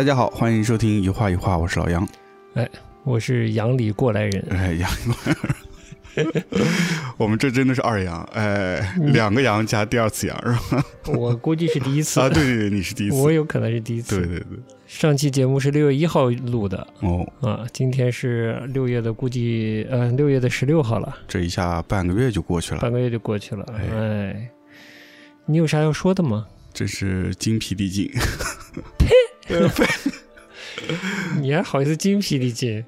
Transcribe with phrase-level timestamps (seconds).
[0.00, 2.08] 大家好，欢迎收听一画一画，我是老杨。
[2.54, 2.66] 哎
[3.04, 5.36] 我是杨里过来人，哎，杨里过来
[6.14, 6.44] 人，
[7.18, 9.12] 我们这真的是二杨，哎，嗯。
[9.12, 10.82] 两个杨加第二次杨是吧？
[11.08, 12.18] 我估计是第一次。
[12.18, 14.16] 啊，对对对，你是第一次，我有可能是第一次。
[14.16, 16.78] 对对对，上期节目是六月一号录的。
[17.00, 23.66] 哦，啊，今天是六月的，估计呃六月的十六号了，这一下半个月就过去了，半个月就过去了。
[23.76, 23.84] 哎。
[23.94, 24.50] 哎，
[25.44, 26.46] 你有啥要说的吗？
[26.72, 28.10] 真是精疲力尽。
[31.40, 32.84] 你还好意思精疲力尽？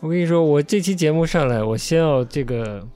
[0.00, 2.86] 我跟你说，我这期节目上来，我先要这个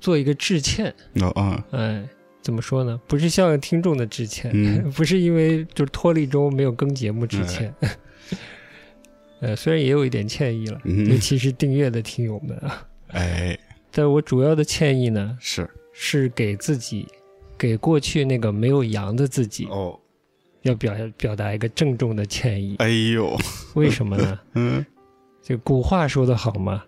[0.00, 0.94] 做一个致歉。
[1.20, 2.04] 哦啊，哎，
[2.42, 3.00] 怎么说呢？
[3.06, 7.74] 不是向听众的致歉，嗯 不是因为就是脱离周没有更节目致歉。
[9.40, 13.56] 呃，虽然也有一点歉意了，尤嗯，其是订阅的听友们啊，哎，
[13.92, 17.06] 但我主要的歉意呢，是是给自己，
[17.56, 19.98] 给过去那个没有阳的自己，哦，
[20.62, 22.76] 要表表达一个郑重的歉意。
[22.78, 23.38] 哎呦，
[23.74, 24.38] 为什么呢？
[24.54, 24.84] 嗯，
[25.42, 26.84] 这古话说得好嘛，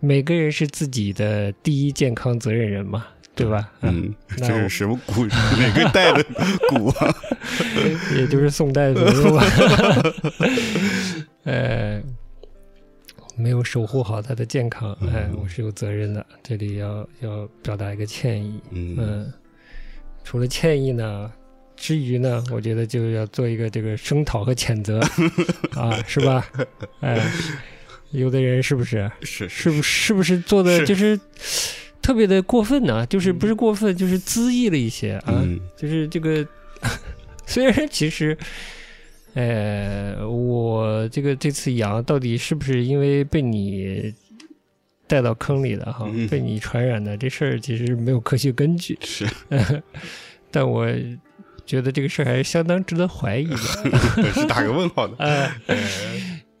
[0.00, 3.70] 每个人是自己的第一健康责任人嘛，对吧？
[3.82, 5.24] 嗯，这是什么古？
[5.26, 6.24] 哪个代的
[6.68, 7.14] 古啊？
[8.16, 9.44] 也就是宋代左右吧。
[11.44, 12.02] 呃，
[13.36, 18.60] 没有守护好他的健康，哎，我是有责任的，这里要要表达一个歉意。
[18.70, 19.32] 嗯，嗯，
[20.24, 21.30] 除了歉意呢，
[21.78, 25.00] 之余呢，我觉得就要做一个这个声讨和谴责
[25.74, 26.44] 啊，是吧？
[27.00, 27.24] 哎，
[28.10, 29.10] 有的人是不是？
[29.22, 30.12] 是是不是。
[30.12, 31.18] 不是做的就是
[32.02, 33.06] 特别的过分呢？
[33.06, 35.34] 就是不是过分，就是恣意了一些啊。
[35.44, 35.60] 嗯。
[35.76, 36.46] 就是这个，
[37.46, 38.36] 虽然其实，
[39.34, 44.12] 呃，我这个这次阳到底是不是因为被你
[45.06, 46.26] 带到坑里的哈，嗯。
[46.28, 49.26] 被你传染的这事儿，其实没有科学根据，是，
[50.50, 50.86] 但我
[51.68, 53.56] 觉得这个事儿还是相当值得怀疑 的，
[54.32, 55.14] 是打个问号的。
[55.20, 55.52] 哎，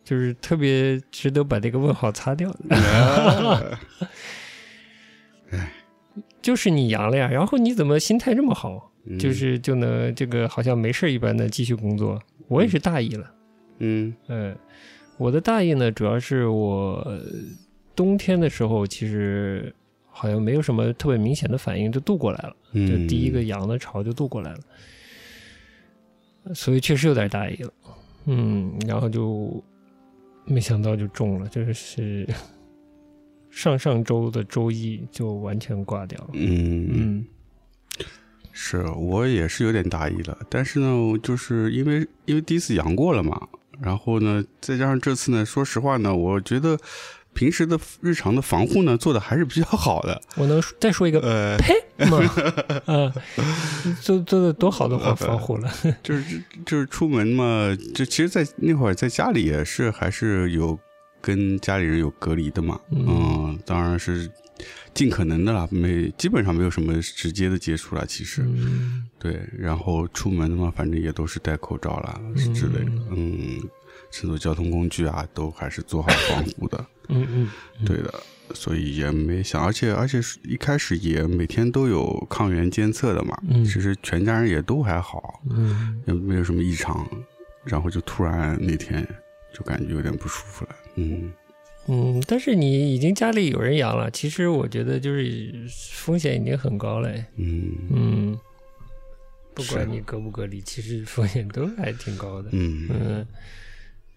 [0.04, 2.76] 就是特别值得把这个问号擦掉的。
[2.76, 3.80] 啊
[6.42, 12.20] 就是你阳了呀，然后你怎么心态这么好，嗯就是就能这个好像没事儿一般的继续工作？
[12.46, 13.30] 我也是大意了。
[13.78, 14.54] 嗯嗯，
[15.16, 17.22] 我的大意呢，主要是我呃
[17.96, 19.74] 冬天的时候，其实
[20.10, 24.60] 好像没有什么特别明显的反应，就度过来了，就嗯，第一个阳的潮就度过来了，
[26.54, 27.72] 所以确实有点大意了。
[28.26, 29.62] 嗯，然后就
[30.44, 32.28] 没想到就中了，就是
[33.50, 36.30] 上上周的周一就完全挂掉了。
[36.34, 37.26] 嗯嗯
[38.52, 43.48] 是我也是有点大意了，但是呢，就是因为因为第一次阳过了嘛，
[43.80, 46.76] 然后呢，再加上这次呢，说实话呢，我觉得
[47.38, 51.72] 平时的日常的防护呢做的还是比较好的，我能再说一个呃，呸
[52.10, 52.18] 吗？
[52.86, 53.14] 啊，
[54.02, 55.72] 做做的多好的防防护了。
[56.02, 60.76] 就是就是出门嘛，就其实，在那会儿在家里也是还是有
[61.20, 63.06] 跟家里人有隔离的嘛，嗯。
[63.08, 64.28] 嗯，当然是
[64.92, 68.42] 尽可能的啦，没基本上没有什么直接的接触啦，其实。
[68.42, 69.06] 嗯。
[69.20, 73.60] 对，然后出门的嘛，反正也都是戴口罩啦是之类的，嗯，
[74.10, 77.50] 乘坐交通工具啊，都还是做好防护的，嗯嗯，
[77.86, 78.14] 对的，
[78.54, 83.64] 所以也没想，而且而且一开始也每天都有抗原监测的嘛，嗯。
[83.64, 86.02] 其实全家人也都还好，嗯。
[86.06, 87.08] 也没有什么异常，
[87.64, 89.06] 然后就突然那天
[89.52, 91.32] 就感觉有点不舒服了，嗯
[91.90, 97.10] 嗯，但是你已经家里有人阳了，其实我觉得就是风险已经很高了。
[97.36, 98.38] 嗯嗯，
[99.54, 102.50] 不管你隔不隔离，其实风险都还挺高的。
[102.52, 102.88] 嗯。
[102.90, 103.26] 嗯，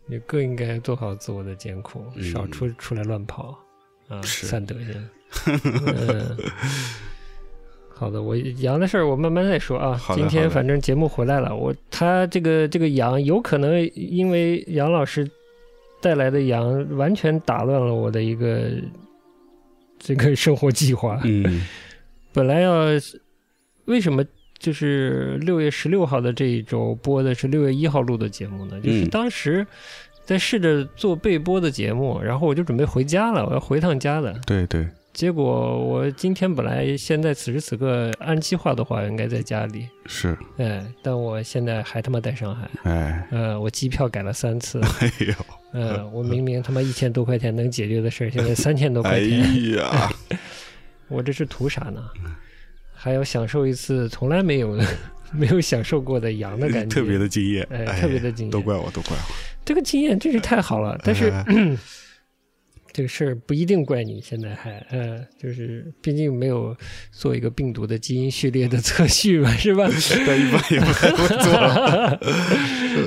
[0.06, 3.57] 你更应该做好自我的监控，嗯少出出来乱跑
[4.07, 5.09] 啊，是散德性。
[5.63, 6.38] 嗯，
[7.94, 10.00] 好的，我羊的事儿我慢慢再说啊。
[10.13, 15.30] 今天反正节目回来了，我他这个这个羊有可能因为杨老师
[16.01, 18.71] 带来的羊完全打乱了我的一个
[19.98, 21.21] 这个生活计划。
[21.24, 21.65] 嗯
[22.33, 22.86] 本来要
[23.86, 24.25] 为什么
[24.62, 28.80] 就是六月十六号的这一周播的是六月一号录的节目呢？
[28.80, 29.66] 就是嗯当时
[30.24, 34.31] 在试着做备播的节目，然后我就准备回家了，我要回趟家的。
[34.46, 43.28] 对对，结果我今天本来现在此时此刻按计划的话应该在家里，是，哎，但我现在还他妈在上海，哎。
[43.31, 45.34] 呃，我机票改了三次，哎呦，
[45.74, 50.13] 嗯、我明明他妈一千多块钱能解决的事儿，现在三千多块钱哎钱，呀，
[51.10, 52.02] 我这是图啥呢？
[53.03, 54.77] 还要享受一次从来没有
[55.33, 59.33] 没有享受过的羊的感觉， 特别的惊艳，哎哎特别的惊艳都怪我，都怪我。
[59.65, 61.00] 这个经验真是太好了。
[61.03, 61.45] 但是、哎
[62.94, 66.75] 这个事儿不一定怪你，现在还呃，就是毕竟没有
[67.09, 69.88] 做一个病毒的基因序列的测序嘛， 是吧？
[70.27, 71.53] 但一般也不太会做。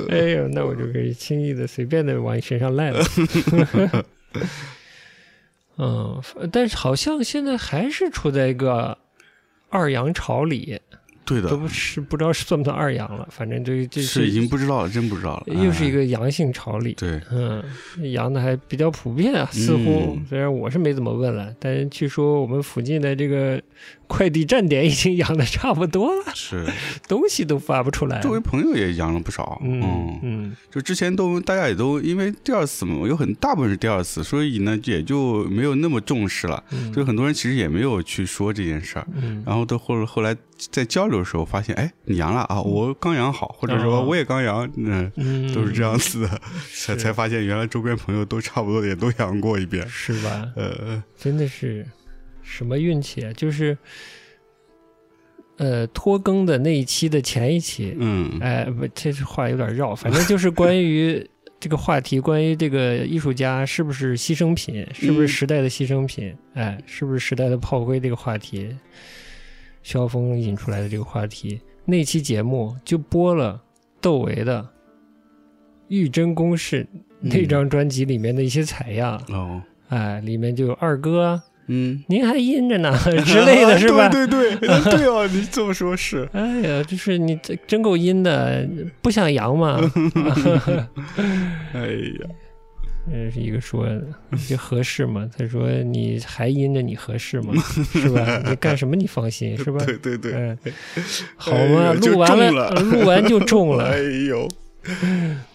[0.09, 3.05] 哎呦，那我就可以轻易的、随便的往你身上赖了。
[5.77, 6.19] 嗯，
[6.51, 8.97] 但是好像现在还是处在一个
[9.69, 10.79] 二阳朝里。
[11.27, 16.93] 对的，都不是不知道算不算二阳了，反正这这是已经不知道了，真不知道了，又是一个阳性朝里。
[16.93, 17.63] 对，嗯，
[18.11, 23.59] 阳的还比较普遍啊，似乎虽然我是没怎么问了，但是据说我们附近的这个
[24.07, 26.65] 快递站点已经养的差不多了，是。
[27.07, 28.21] 东西都发不出来。
[28.21, 36.63] 周围朋友也养了不少，嗯嗯，就之前都大家也都因为第二次嘛，有很大部分是第二次，所以呢也就没有那么重视了，
[36.93, 39.07] 所以很多人其实也没有去说这件事儿，
[39.45, 40.35] 然后到后后来。
[40.71, 42.61] 在交流的时候发现，哎，你阳了啊！
[42.61, 45.11] 我刚阳好，或者说我也刚阳，嗯，
[45.53, 46.41] 都是这样子的，
[46.73, 50.49] 才才发现原来周边朋友都差不多也都阳过一遍，是吧？
[50.55, 51.85] 呃，真的是
[52.45, 53.33] 什么运气啊！
[53.33, 53.75] 就是，
[55.57, 61.27] 呃，拖更的那一期的前一期，嗯，哎，不，这句话有点绕，反正就是关于
[61.59, 68.73] 这个话题，关于这个艺术家是不是牺牲品，是不是时代的牺牲品，哎，是不是时代的炮灰这个话题。
[69.81, 73.61] 萧峰引出来的这个话题，那期节目就播了
[74.01, 74.61] 窦唯的
[75.89, 76.83] 《玉真公式》
[77.19, 82.91] 那张专辑里面的一些采样哦，哎，里面就有二哥，嗯，您还阴着呢
[83.25, 84.07] 之类的是吧？
[84.09, 84.67] 对对 对
[84.97, 88.67] 对哦，你这么说，是，哎呀，就是你真够阴的，
[89.01, 89.79] 不想阳吗？
[91.73, 92.29] 哎呀。
[93.07, 93.87] 这，是一个说
[94.47, 95.29] 这合适吗？
[95.37, 97.53] 他说你还阴着你合适吗？
[97.93, 98.41] 是吧？
[98.47, 99.77] 你干什么你放心是吧？
[99.85, 100.57] 对对对，嗯，
[101.37, 103.85] 好嘛，录完了，录完就中了。
[103.91, 104.47] 哎呦，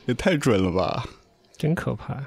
[0.07, 1.05] 也太准了吧！
[1.57, 2.23] 真可怕。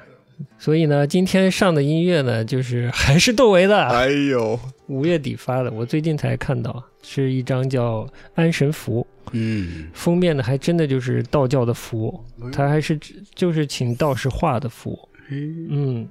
[0.58, 3.86] 所以呢，今天上的音乐呢，就是还是窦唯的。
[3.88, 4.58] 哎呦，
[4.88, 8.04] 五月底发的，我最近才看到，是一张叫
[8.34, 9.06] 《安神符》。
[9.32, 12.22] 嗯，封面呢还真的就是道教的符，
[12.52, 12.98] 他还是
[13.34, 14.96] 就是请道士画的符。
[15.30, 16.06] 嗯，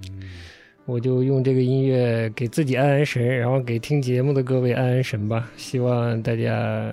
[0.85, 5.49] 我就用这个音乐给自己安安神，然后给听节目的各位安安神吧。
[5.55, 6.91] 希望大家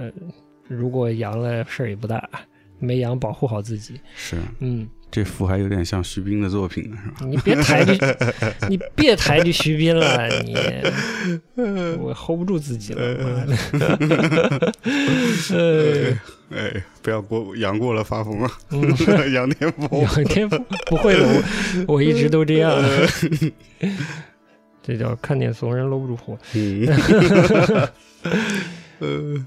[0.69, 2.29] 如果阳了事儿也不大，
[2.79, 3.99] 没阳保护好自己。
[4.15, 7.28] 是，嗯，这幅还有点像徐冰的作品呢，是吧？
[7.28, 7.98] 你别抬举，
[8.70, 10.54] 你别抬举徐冰了，你
[11.98, 13.02] 我 hold 不住自己了。
[16.50, 18.48] 哎，不要过杨过了发疯了！
[19.32, 21.24] 杨天福，杨天福不会的，
[21.86, 22.72] 我我一直都这样。
[24.82, 26.36] 这叫看见怂人搂不住火。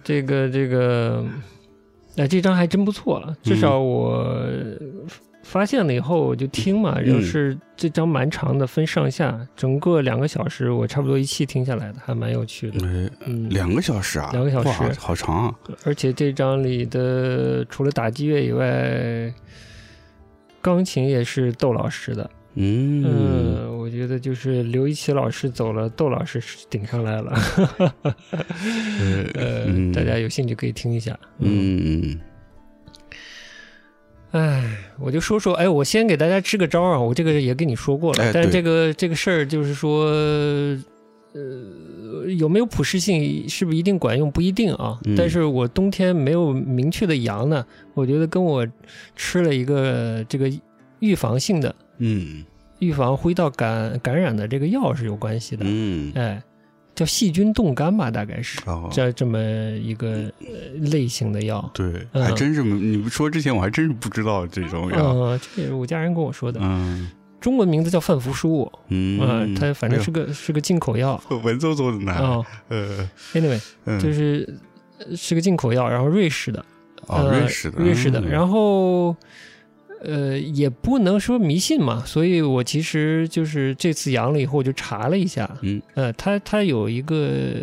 [0.04, 1.26] 这个这个，
[2.16, 4.36] 哎，这张还真不错，至少我。
[5.44, 12.80] 发现了以后我就听嘛，然后是这张蛮长的，分上下，整个两个小时，我差不多一气听下来的，还蛮有趣的。
[13.26, 15.56] 嗯，两个小时啊，两个小时，好长啊！
[15.84, 19.32] 而且这张里的除了打击乐以外，
[20.62, 22.30] 钢琴也是窦老师的。
[22.56, 27.34] 嗯，我觉得就是刘一奇老师走了，窦老师顶上来了。
[29.36, 31.20] 呃，大家有兴趣可以听一下。
[31.40, 32.18] 嗯。
[34.34, 40.06] 哎，我就说说，哎，我先给大家支个招啊，我这个也跟你说过了，但这个这个事儿就是说，
[41.34, 45.00] 呃，有没有普适性，是不是一定管用，不一定啊。
[45.16, 47.64] 但是我冬天没有明确的阳呢，
[47.94, 48.68] 我觉得跟我
[49.16, 50.52] 吃了一个这个
[51.00, 52.44] 预防性的，嗯，
[52.80, 56.42] 预防呼吸道感感染的这个药是有关系的，嗯，哎。
[56.96, 60.32] 叫细菌冻干吧，大概是这这么一个
[60.92, 61.72] 类型的药。
[61.74, 65.14] 对，还真是你不说之前，我还真是不知道这种药。
[65.14, 66.60] 嗯，这也是我家人跟我说的。
[66.62, 67.10] 嗯，
[67.42, 68.72] 中文名字叫范福舒。
[68.90, 71.22] 嗯，它反正是个是个进口药。
[71.44, 72.16] 文绉绉的呢。
[72.20, 73.60] 哦，呃，anyway，
[74.00, 74.58] 就是
[75.16, 76.64] 是个进口药，然后瑞士的。
[77.08, 79.16] 哦，瑞士的，瑞士的，然后。
[80.04, 87.54] 呃，也不能说迷信嘛，所以我其实就是这次阳了以后，我就查了一下，嗯，呃，他他有一个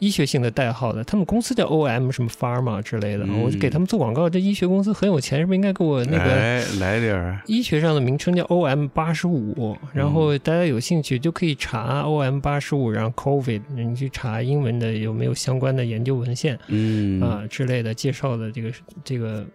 [0.00, 7.40] 医学性的代号的，他们公司叫 O M 什么 Pharma 之类的，我就给他们做广告，这医学公司很有钱，是不是应该给我那个来点儿？
[7.46, 18.72] 医学上的名称叫 O M 八十五，然后大家有兴趣就可以查 O M 八十五，然后 Covid，你去查英文的有没有相关的研究文献，嗯啊之类的介绍的这个
[19.04, 19.46] 这个。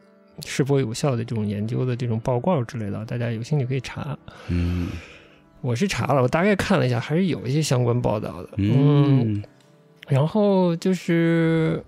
[0.45, 4.17] 是否有效的这种研究的这种报告之类的，大家有兴趣可以查。
[4.49, 4.87] 嗯，
[5.61, 8.49] 我是查了，我大概看了一下，还是有一些相关报道的。
[8.57, 9.43] 嗯，
[10.07, 11.83] 然后就是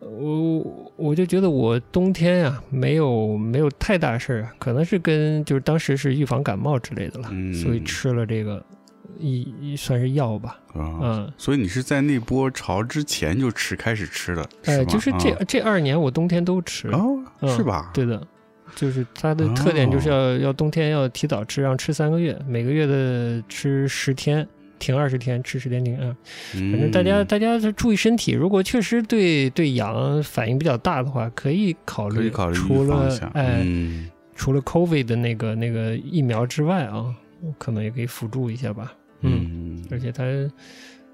[0.00, 8.64] 我我就觉得我冬天呀没有没有太大事儿，可能是跟就是当时是预防感冒之类的了，所以吃了这个。
[9.18, 17.18] 一算是药吧，嗯，所以你是在那波潮之前就吃，开始吃的，哎，就是这这二年我冬天都吃，哦，
[17.56, 17.90] 是吧？
[17.94, 18.26] 对的，
[18.74, 24.46] 就是它的特点就是要、要冬天要提早吃，让吃三个月，每个月的吃十天，
[24.78, 26.16] 停二十天，吃十天停啊。
[26.52, 34.10] 反反正大家大家就注意身体，如果确实对对氧反应比较大的话，可以考虑可以考虑除了哎、嗯。
[34.36, 37.14] 除了 COVID 的那个那个疫苗之外啊，
[37.58, 38.92] 可能也可以辅助一下吧。
[39.20, 40.24] 嗯，嗯，而且它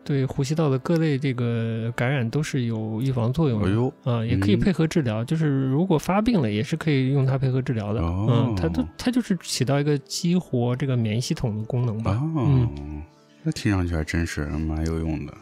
[0.02, 3.68] 对呼吸道的各类这个感染都是有预防作用的。
[3.68, 8.00] 哎呦，啊，也可以嗯配合治疗，就是如果发病了，也是可以用它配合治疗的。
[8.00, 12.12] 哦嗯，它都它就是起到一个激活这个免疫系统的功能吧。
[12.34, 12.68] 哦，
[13.42, 15.34] 那听上去还真是蛮有用的。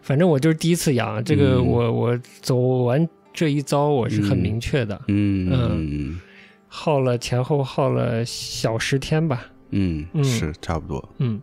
[0.00, 6.20] 反正我就是第一次养，这个嗯我、我走完这一遭，我是很嗯明确的，嗯嗯嗯
[6.68, 9.44] 耗了前后耗了小十天吧。
[9.70, 11.08] 嗯，嗯是差不多。
[11.18, 11.40] 嗯，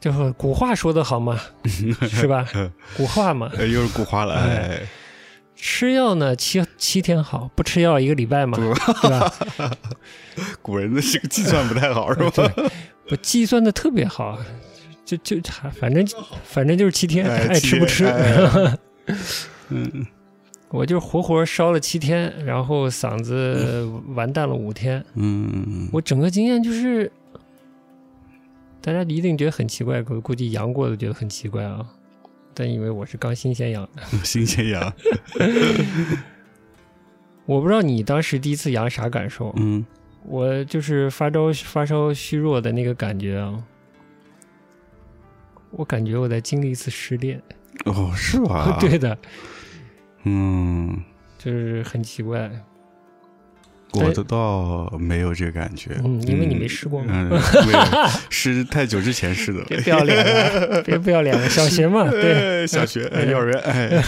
[0.00, 1.40] 就是古话说的好嘛，
[2.08, 2.46] 是吧？
[2.96, 4.78] 古话嘛，呃， 又是古话了，
[5.56, 8.68] 吃药呢七七天好，不吃药一个礼拜嘛，对
[9.08, 9.32] 吧？
[10.60, 12.52] 古人的这个计算不太好，是吧？
[13.10, 14.38] 我计算的特别好，
[15.04, 15.36] 就就
[15.78, 16.04] 反正
[16.44, 18.04] 反正就是七天，哎爱吃不吃。
[18.04, 18.68] 七
[19.70, 20.06] 嗯
[20.74, 25.04] 我就活活烧了七天，然后嗓子完蛋了五天。
[25.14, 27.12] 嗯，我整个经验就是，
[28.80, 31.86] 大家一定觉得很奇怪，估估计阳过的觉得很奇怪啊。
[32.52, 34.92] 但因为我是刚新鲜阳的， 新鲜阳，
[37.46, 39.52] 我不知道你当时第一次阳啥感受。
[39.56, 39.84] 嗯
[40.26, 43.62] 我就是发烧发烧虚弱的那个感觉啊，
[45.70, 47.40] 我感觉我在经历一次失恋。
[47.84, 48.78] 哦，是吧？
[48.80, 49.16] 对的，
[50.24, 51.02] 嗯，
[51.38, 52.50] 就是很奇怪。
[53.96, 57.30] 我的倒没有这个感觉，嗯因为你没试过嘛嗯，
[57.64, 57.80] 没有，
[58.28, 64.04] 是太久之前试的，别不要脸了，别不要脸了， 小学嘛，对，哎，小学、哎幼儿园，哎，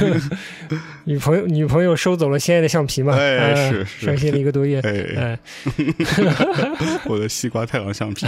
[1.07, 4.07] 女朋友女朋友收走了心爱的橡皮嘛，哎啊是是。
[4.07, 5.39] 伤心了一个多月，哎，哎，
[7.07, 8.27] 我的西瓜太郎橡皮，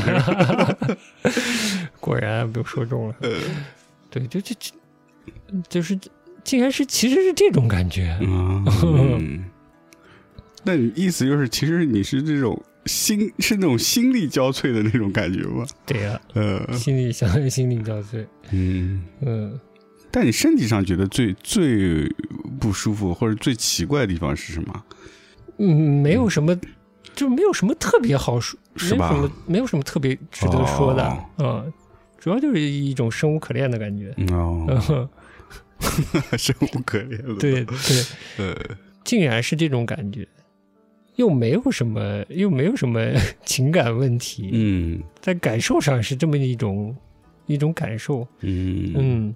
[1.98, 3.30] 果然被我说中了，呃
[4.10, 4.70] 对，就就就
[5.68, 5.98] 就是
[6.48, 9.44] 竟然是其实是这种感觉，嗯，
[10.64, 15.66] 那你意思就是，其实你是这种心，是那种心力交瘁的那种感觉吗？
[15.84, 19.60] 对呀、呃，心力相当于心力交瘁，嗯，嗯，
[20.10, 22.10] 但你身体上觉得最最
[22.58, 24.84] 不舒服或者最奇怪的地方是什么？
[25.58, 26.58] 嗯，没有什么，
[27.14, 29.10] 就没有什么特别好说，是吧？
[29.12, 31.04] 没有什么没有什么特别值得说的，
[31.36, 31.62] 哦。
[31.66, 31.72] 嗯，
[32.18, 35.08] 主要就是一种生无可恋的感觉，哦，嗯，
[36.36, 37.36] 生无可恋了。
[37.38, 37.76] 对对，
[38.38, 38.56] 呃，
[39.04, 40.26] 竟然是这种感觉，
[41.16, 43.00] 又没有什么，又没有什么
[43.44, 45.02] 情感问题，嗯。
[45.20, 46.94] 在感受上是这么一种
[47.46, 48.92] 一种感受，嗯。
[48.96, 49.34] 嗯，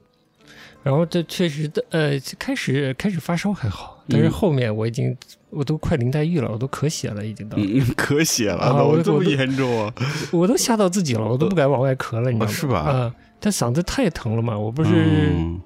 [0.82, 4.30] 然后这确实的，呃，开始开始发烧还好，但是嗯。
[4.30, 5.16] 后面我已经
[5.50, 9.92] 我都快林黛玉了，我都咳血了，已经到，嗯，咳血了，啊我这么严重啊？
[10.32, 12.52] 我都吓到自己了，我都不敢往外咳了，你知道吗？
[12.52, 12.78] 是吧？
[12.80, 15.60] 啊，但嗓子太疼了嘛，我不是，嗯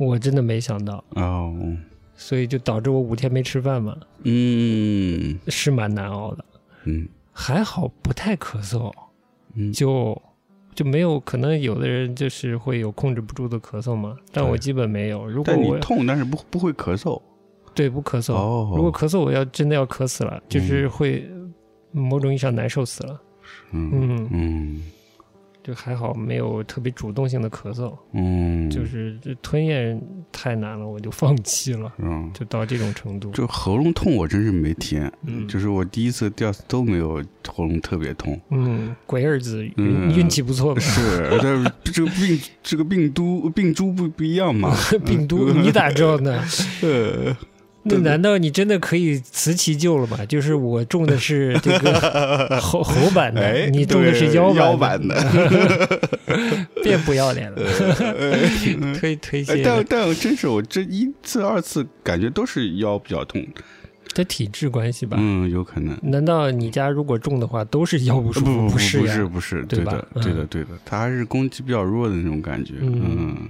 [0.00, 1.54] 我真的没想到，哦，
[2.14, 5.38] 所以就导致我五天没吃饭嘛，嗯。
[5.48, 6.44] 是蛮难熬的。
[6.84, 7.06] 嗯。
[7.32, 8.90] 还好不太咳嗽，
[9.54, 10.20] 嗯，就
[10.74, 15.26] 就没有可能有的人就是会有控制不住的咳嗽嘛，但我基本没有。
[15.26, 17.20] 如果我但你痛，但是不不会咳嗽。
[17.74, 21.30] 对不咳嗽，哦，如果咳嗽我要真的要咳死了，就是会
[21.92, 23.20] 某种意义上难受死了。
[23.72, 23.90] 嗯。
[23.92, 24.82] 嗯，嗯
[25.62, 30.00] 就还好没有特别主动性的咳嗽，嗯，就是这吞咽
[30.32, 33.30] 太难了，我就放弃了，嗯，就到这种程度。
[33.32, 38.40] 就喉咙痛我真是没体验，嗯就是我第一次、第二次都没有喉咙特别痛。
[38.50, 40.80] 嗯，鬼儿子运气不错吧？
[40.80, 44.74] 是，但是这个病这个病毒病株不不一样嘛？
[45.04, 46.42] 病毒你咋知道呢？
[46.82, 47.36] 呃，
[47.82, 50.18] 那难道你真的可以辞其咎了吗？
[50.26, 55.98] 就是我中的是 这个猴 猴版的，哎，你中的是对腰腰版版的，
[56.82, 57.56] 别 不要脸了，
[57.98, 63.42] 呃推推哎卸但但真是我这一次、二次感觉都是腰比较痛，
[64.12, 65.16] 这体质关系吧？
[65.18, 65.96] 嗯，有可能。
[66.02, 68.72] 难道你家如果中的话，都是腰不舒服、不不不？
[68.72, 73.02] 不是不是，对的对的对的，他还是攻击比较弱的那种感觉，嗯。
[73.02, 73.48] 嗯，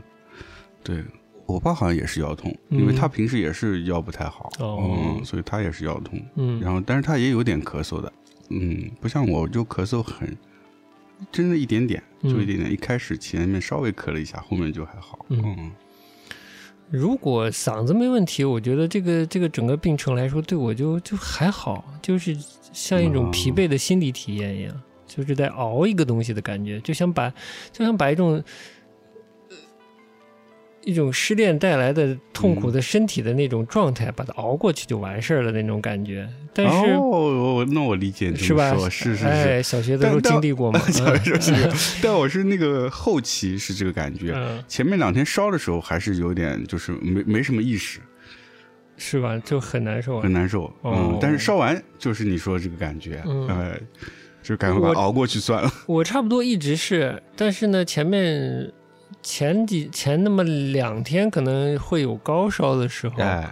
[0.84, 1.02] 对。
[1.50, 6.20] 我爸好像也是腰痛，因为嗯他平时也是腰不太好，哦嗯，所以他也是腰痛。
[6.36, 8.12] 嗯，然后，但是他也有点咳嗽的，
[8.48, 10.36] 嗯，不像我就咳嗽很，
[11.32, 12.72] 真的一点点，就一点点。
[12.72, 15.26] 一开始前面稍微咳了一下，后面就还好。
[15.28, 15.70] 嗯嗯
[16.90, 22.36] 如果嗓子没问题，我觉得这个这个整个病程来说，对我就就还好，就是
[22.72, 27.32] 像一种疲惫的心理体验一样，就是在熬一个东西的感觉，就想把
[27.72, 28.42] 就想把一种。
[30.84, 36.28] 呃一种失恋带来的痛苦的身体的那种状态，把它熬过去就完事儿了那种感觉。
[36.52, 37.00] 但是、哦，
[37.56, 38.74] 我那我理解你是吧？
[38.88, 39.24] 是是是。
[39.26, 40.78] 哎， 小学的时候经历过嘛？
[40.90, 41.70] 小 学
[42.02, 48.00] 但我是那个后期是这个感觉，嗯，前面两天烧的时候还是有点就是没没什么意识，
[48.96, 49.38] 是吧？
[49.44, 50.32] 就很难受啊很。
[50.32, 50.64] 难受。
[50.82, 53.76] 哦嗯，但是烧完就是你说这个感觉，嗯呃，
[54.42, 55.70] 就赶快把它熬过去算了。
[55.86, 58.72] 我差不多一直是，但是呢，前面
[59.22, 63.48] 前几前那么两天可能会有高烧的时候，哎，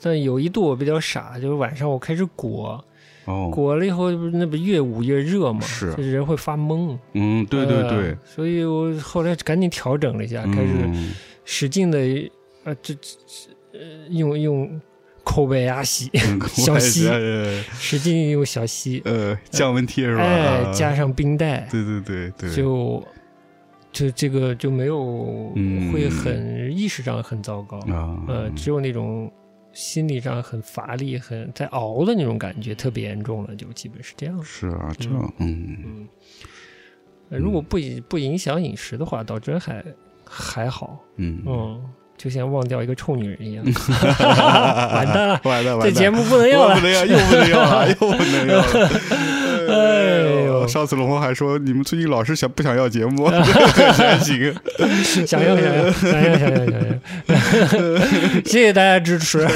[0.00, 2.84] 但有一度我比较傻，就是晚上我开始裹，
[3.24, 5.92] 哦，裹了以后不那不越捂越热嘛，是。
[5.94, 6.96] 就人会发懵。
[7.12, 11.12] 嗯，对对呃对，所以我后来赶紧调整了一下，开始嗯。
[11.44, 11.98] 使劲的
[12.64, 14.80] 呃这这这呃用用
[15.22, 20.22] 口碑啊 吸，嗯小溪呃使劲用小吸，呃降温贴是吧？
[20.22, 23.02] 哎，啊加上冰袋，对对对对，就
[23.94, 25.90] 就这个就没有嗯。
[25.90, 29.32] 会很意识上很糟糕，啊，呃，只有那种
[29.72, 34.42] 心理上很乏力、很在熬的那种感觉特别严重了，就基本是这样。
[34.44, 36.06] 是啊，这样嗯。
[37.30, 39.82] 如果不影不影响饮食的话，倒真还
[40.24, 41.42] 还好，嗯。
[41.46, 41.82] 嗯，
[42.16, 46.80] 就像忘掉一个臭女人一样， 完蛋了，完蛋了，这节目不能要了不。
[46.80, 48.90] 能要，又不能要了，又不能要了。
[49.66, 54.54] 哎呦上次龙红还说你们最近老是想不想要节目， 还行。
[55.26, 58.00] 想要想要想要想要想要，
[58.44, 59.40] 谢谢大家支持。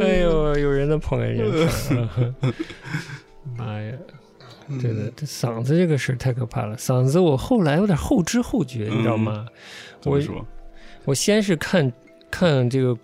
[0.00, 2.08] 哎呦，有人的捧人人传，
[3.56, 3.92] 妈呀！
[4.80, 6.76] 对的，这嗓子这个事儿太可怕了。
[6.76, 9.46] 嗓子我后来有点后知后觉，你知道吗？
[10.04, 10.46] 我怎么说？
[11.08, 11.90] 我先是看
[12.30, 12.94] 看这个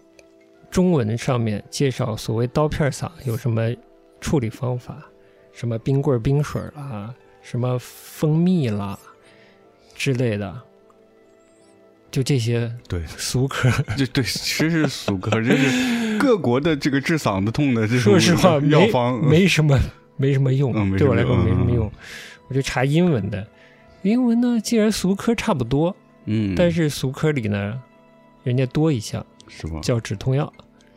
[0.71, 3.75] 中文上面介绍所谓刀片嗓有什么
[4.21, 5.03] 处理方法，
[5.55, 8.99] 什么冰棍儿冰水儿啦，什么蜂蜜啦
[9.95, 10.55] 之类的，
[12.11, 13.71] 就这些对， 俗科。
[13.97, 19.19] 就对，其实是俗科，这是各国的这个治嗓子痛的这种说实话，没药方。
[19.25, 19.81] 没什么
[20.19, 21.91] 没什么用，嗯对我来说什么用嗯没什么用。
[22.49, 23.47] 我就查英文的，
[24.03, 27.81] 英文呢，既然俗科差不多，嗯，但是俗科里呢，
[28.45, 29.81] 人家多一项是吧？
[29.81, 30.51] 叫止痛药。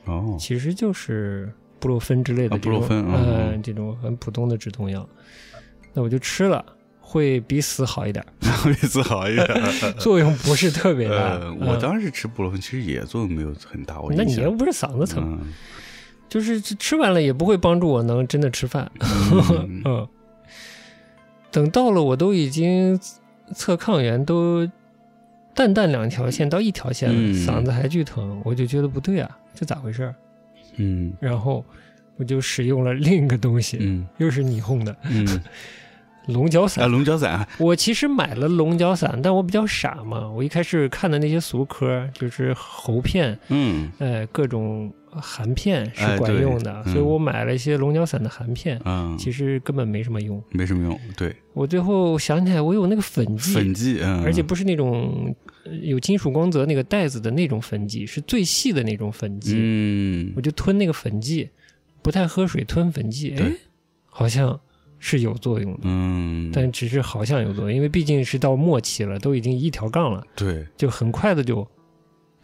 [0.05, 5.07] 哦，其实就是布洛芬之类的啊这种，布洛芬嗯这种很普通的止痛药。
[5.93, 6.63] 那我就吃了，
[7.01, 8.23] 会比死好一点，
[8.63, 9.47] 比死好一点。
[9.97, 11.15] 作用不是特别大。
[11.15, 15.53] 呃，我嗯当时吃布洛芬其实也作用没有很大，我那你又不是嗓子疼，嗯
[16.29, 18.89] 就是吃吃完了也不会帮助我能真的吃饭。
[18.99, 20.07] 嗯 嗯，
[21.51, 22.99] 等到了我都已经
[23.55, 24.67] 测抗原都
[25.58, 27.34] 淡淡两条线到一条线了，嗯。
[27.34, 30.15] 嗓子还巨疼，我就觉得不对啊，这咋回事儿？
[30.76, 31.12] 嗯。
[31.20, 31.65] 然后
[32.17, 34.08] 我就使用了另一个东西，嗯。
[34.17, 35.26] 又是霓虹的嗯，
[36.28, 36.86] 龙角散。
[36.86, 36.88] 啊，。
[36.88, 43.91] 龙角散，我其实买了龙角散，但我比较傻嘛，我一开始看的那些俗科就是喉片，嗯。
[43.98, 46.93] 呃，各种含片哎是管用的，嗯。
[46.93, 50.41] 所以我买了一些龙角散的含片，嗯，其实根本没什么用。
[50.51, 59.56] 没什么用，对，我最后想起来，我有那个粉剂，粉剂，嗯，而且不是那种呃有金属光泽那个袋子的那种粉剂，是最细的那种粉剂。
[59.58, 60.34] 嗯。
[60.36, 61.49] 我就吞那个粉剂，
[62.01, 63.51] 不太喝水，吞粉剂，哎，
[64.06, 64.60] 好像
[64.99, 71.67] 是有作用的，嗯，但只是好像有作用，因为毕竟是到末期了，都已经一条杠了，对，就很快的就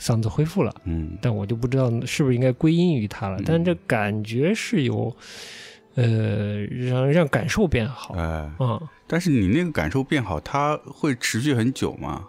[0.04, 0.76] 嗓子恢复了。
[0.84, 5.16] 嗯但我就不知道是不是应该归因于它了，嗯但这感觉是有，
[5.96, 12.26] 呃，让让感受变好啊、嗯，但是你那个感受变好，它会持续很久吗？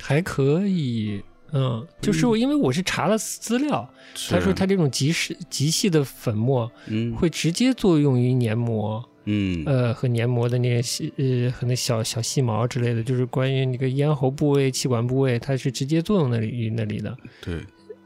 [0.00, 1.22] 还可以。
[1.54, 3.86] 嗯，就是我因为我是查了资料，
[4.30, 9.62] 他说是它这种极细极细的粉末嗯会直接作用于黏膜，嗯。
[9.66, 17.16] 呃，和黏膜的那些细呃和那小小细毛之类的，就是关于那个咽喉部位、气管部位，它是直接作用那里于那里的。
[17.40, 17.60] 对，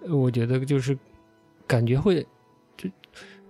[0.06, 0.96] 呃我觉得就是
[1.66, 2.26] 感觉会，
[2.76, 2.88] 就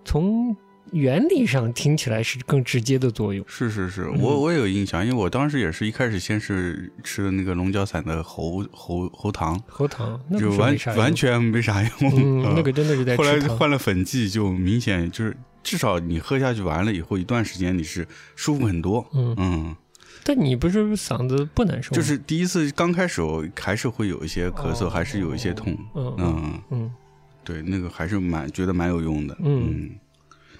[0.05, 0.57] 从
[0.92, 3.44] 原理上听起来是更直接的作用。
[3.48, 4.20] 是是是，嗯。
[4.20, 13.37] 我我也有印象，因为我当时也是一开始先是吃的那个龙角散的喉喉喉糖，喉糖那就完完全没啥用，那个真的是在后来。
[13.48, 19.05] 换了粉剂，就明显就是至少你喝下去完了以后，一段时间你是舒服很多。
[19.12, 19.76] 嗯，嗯，
[20.22, 21.96] 但你不是嗓子不难受吗？
[21.96, 25.76] 就是第一次刚开始我还是会有一些咳嗽，哦还是有一些痛。
[25.96, 26.94] 嗯嗯
[27.42, 29.37] 对，那个还是蛮觉得蛮有用的。
[29.40, 29.90] 嗯嗯，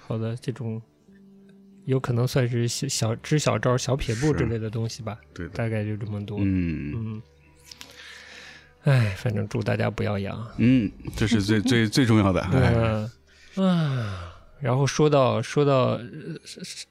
[0.05, 0.81] 好的，这种
[1.85, 5.47] 有可能算是小小支小招、小撇步之类的东西吧，对。
[5.47, 6.37] 大概就这么多。
[6.41, 7.21] 嗯嗯，
[8.83, 10.45] 哎，反正祝大家不要阳。
[10.57, 12.41] 嗯，这是最最最重要的。
[12.41, 12.73] 哎，
[13.55, 14.23] 嗯啊，
[14.59, 16.01] 然后说到说到呃
[16.43, 16.87] 上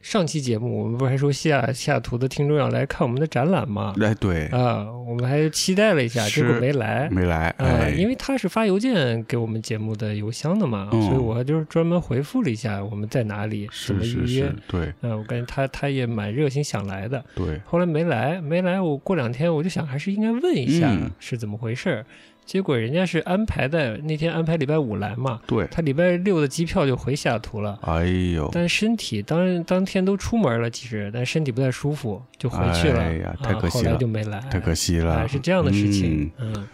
[0.00, 3.94] 上期节目，我们不是还说西雅西雅图的听众要来看我们的展览吗？
[4.00, 7.08] 哎，对，啊，我们还期待了一下，结果没来。
[7.10, 22.06] 没来，啊、哎，因为他是发邮件给我们节目的邮箱的嘛，嗯所以我就是专门回复了一下我们在哪里，怎么预约。，对嗯、我感觉他他也蛮热心想来的，对，后来没来，没来，我过两天我就想还是应该问一下嗯是怎么回事儿。
[22.48, 27.78] 结果人家是安排的那天安排礼拜五来嘛，对，他礼拜六的机票就回西雅图了。
[27.82, 33.02] 哎呦，但身体当当天都出门了，其实但身体不太舒服，就回去了。
[33.02, 36.32] 哎呀太啊后来可惜了就没来，太可惜了，哎是这样的事情。
[36.38, 36.68] 嗯嗯，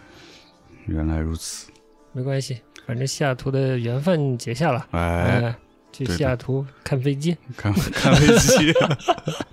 [0.85, 1.69] 原来如此，
[2.13, 4.87] 没关系，反正西雅图的缘分结下了。
[4.91, 5.55] 哎，哎，
[5.97, 8.73] 去西雅图看飞机，看 看飞机，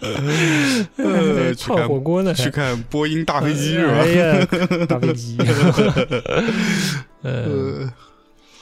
[0.97, 3.95] 呃，去泡看火锅呢，去看波音大飞机是吧？
[4.01, 4.09] 哎？
[4.09, 4.47] 呀，
[4.89, 5.37] 大飞机。
[7.23, 7.93] 嗯，呃，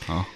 [0.04, 0.26] 好，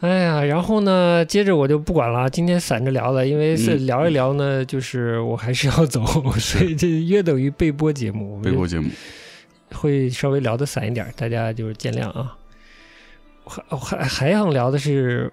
[0.00, 3.86] 哎呀，然后呢，接着我就不管了，今天散着聊了，因为是嗯。
[3.86, 6.02] 聊一聊呢，就是我还是要走，
[6.38, 8.88] 所以这约等于备播节目，我们背锅节目，
[9.74, 12.34] 会稍微聊的散一点，大家就是见谅啊。
[13.44, 15.30] 还还还想聊的是，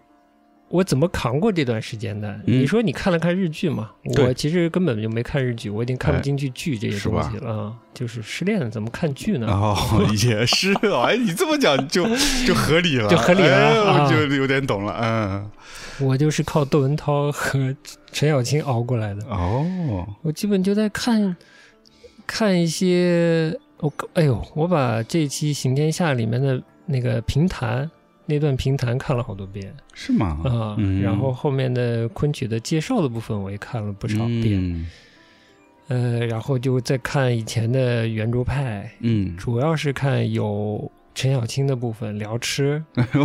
[0.70, 2.30] 我怎么扛过这段时间的？
[2.46, 3.90] 嗯你说你看了看日剧嘛？
[4.20, 7.74] 我其实根本就没看日剧，我已经看不哎进去剧这些东西了啊。
[7.94, 9.48] 就是失恋了，怎么看剧呢？
[9.48, 9.76] 哦，
[10.26, 10.72] 也是，
[11.04, 12.06] 哎，你这么讲就
[12.48, 17.76] 就合理了，就合理了我就有点懂了，嗯，我就是靠窦文涛和
[18.12, 19.24] 陈小青熬过来的。
[19.26, 21.36] 哦，我基本就在看
[22.26, 27.90] 看一些，我哎呦，我把这期《行天下》里面的那个评弹
[28.30, 29.74] 那段评弹看了好多遍。
[29.94, 30.40] 是吗？
[30.46, 31.02] 啊、嗯。
[31.02, 34.88] 然后后面的昆曲的介绍的部分我也看了不少遍，嗯。
[35.88, 42.82] 呃，然后就再看以前的圆桌派，嗯，主要是看有陈小青的部分聊吃，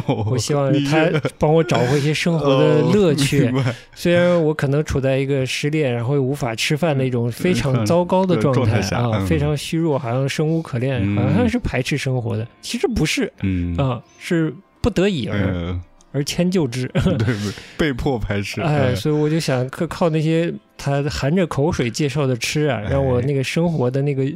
[0.09, 1.07] 我 我希望他
[1.39, 3.53] 帮我找回一些生活的乐 趣。
[3.95, 9.27] 虽然我可能处在一个失恋，然后又无法吃饭的一种非常糟糕的状状态啊，嗯。
[9.27, 11.17] 非常虚弱，好像生无可恋，嗯。
[11.23, 13.77] 好像是排斥生活的，其实不是嗯。
[13.77, 15.81] 啊，是不得已而呃，
[16.13, 16.87] 而迁就之。
[16.95, 17.35] 对对，
[17.79, 24.31] 被迫排斥，哎，呃所以我就想靠靠那些他含着口水介绍的吃啊，哎让我那个生活的那个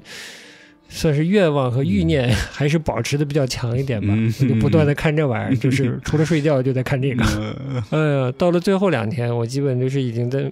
[0.89, 4.17] 算是愿望和欲念还是保持的比较强一点吧。
[4.41, 7.23] 就不断的看这玩意儿，就是除了睡觉就在看这个。
[7.25, 10.51] 呃 哎呀，到了最后两天，我基本就是已经在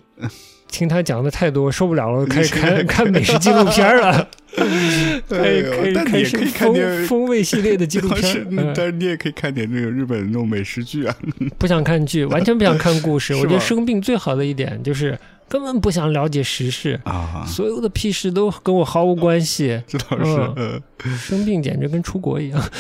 [0.68, 4.28] 听他讲的太多，受不了了，开始看看美食纪录片了，
[5.28, 11.14] 开哎呦始开始开始但你也可以看风点风味系列的纪录片，，嗯但是你也可以看点那个日本那种美食剧啊，
[11.58, 13.34] 不想看剧，完全不想看故事。
[13.36, 19.80] 我觉得生病最好的一点就是根本不想了解时事，啊，所有的屁事都跟我毫无关系。
[19.86, 20.82] 这倒是，
[21.18, 22.70] 生病简直跟出国一样，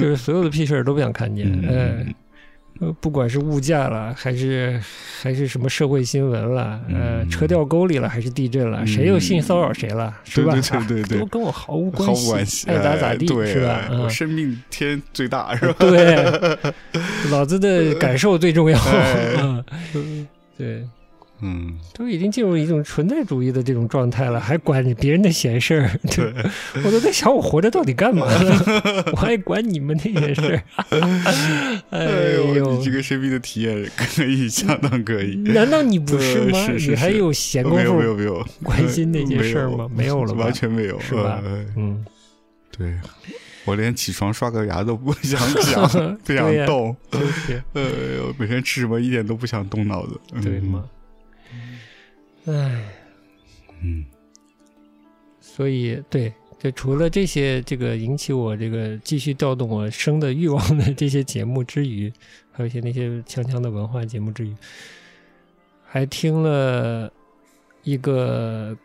[0.00, 1.46] 就是所有的屁事儿都不想看见。
[1.46, 2.14] 哎嗯，
[2.80, 4.80] 呃，不管是物价了，还是
[5.22, 10.52] 还是什么社会新闻了，呃，嗯车掉沟里了，还是地震了，嗯谁又性骚扰谁了，是吧？
[10.88, 14.08] 对对对跟我毫无关系，无关系，爱咋咋地，哎是吧？
[14.08, 15.74] 生命天最大是吧？
[15.78, 16.58] 对，
[17.30, 18.78] 老子的感受最重要。
[20.56, 20.86] 对，
[21.42, 25.90] 嗯，都已经进入一种存在主义的这种状态了，还管别人的闲事儿？
[26.10, 26.32] 对，
[26.84, 28.82] 我都在想，我活着到底干嘛呢？
[29.12, 30.62] 我还管你们那些事儿？
[31.90, 35.36] 哎哎呦，你这，个生命的体验可以，相当可以。
[35.36, 36.58] 难道你不是吗？
[36.78, 39.88] 你还有闲工没有没有没有关心那些事儿吗？
[39.94, 40.52] 没有了吧完？
[40.52, 42.04] 全没有，是吧呃嗯，
[42.76, 42.94] 对，
[43.64, 45.88] 我连起床刷个牙都不想想，
[46.24, 46.94] 不想动。
[47.10, 47.82] 就是呃，
[48.38, 50.20] 每天吃什么一点都不想动脑子。
[50.32, 50.84] 嗯对吗？？
[52.46, 52.84] 哎。
[53.82, 54.04] 嗯
[55.40, 62.10] 所以，对，就除了这些这个引起我这个继续调动我生的欲望的这些节目之余，
[62.52, 64.54] 还有一些那些锵锵的文化节目之余，
[65.84, 67.12] 还听了
[67.82, 68.76] 一个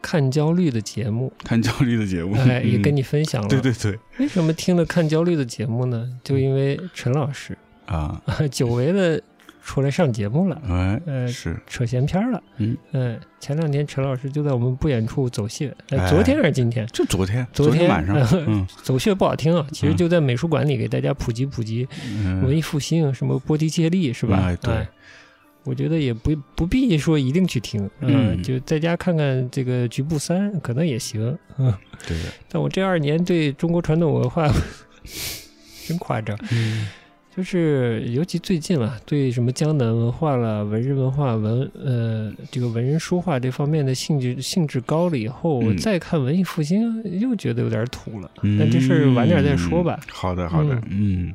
[0.00, 3.48] 看焦虑的节目，看焦虑的节目，哎，也跟你你分享了。
[3.48, 6.08] 对对对 为什么听了看焦虑的节目呢？
[6.24, 9.22] 就因为陈老师啊， 久违的
[9.68, 10.58] 出来上节目了。
[10.66, 16.86] 哎，呃是扯闲篇儿了，嗯嗯，前两天陈老师就在我们不远处走穴，呃哎昨天还是今天？
[16.86, 18.16] 就昨天，昨天天晚上，
[18.48, 21.86] 嗯走穴不好听啊，其实嗯就在美术馆里给大家普及普及
[22.24, 24.38] 文嗯，艺复兴，什么波提切利是吧？
[24.42, 24.86] 哎对
[25.64, 31.74] 我觉得也不不必说一定去听，嗯，嗯就在家看看这个局部三可能也行，嗯。
[32.06, 34.50] 对的，但我这二年对中国传统文化
[35.86, 36.88] 真夸张，嗯
[37.38, 48.28] 就是尤其最近啊，对什么江南文化了、文人文化、文呃这个文人书画这方面的兴趣兴致高了以后，我嗯再看文艺复兴又觉得有点土了。
[48.58, 50.00] 但这事儿晚点再说吧。
[50.02, 51.32] 嗯好的，好的，嗯，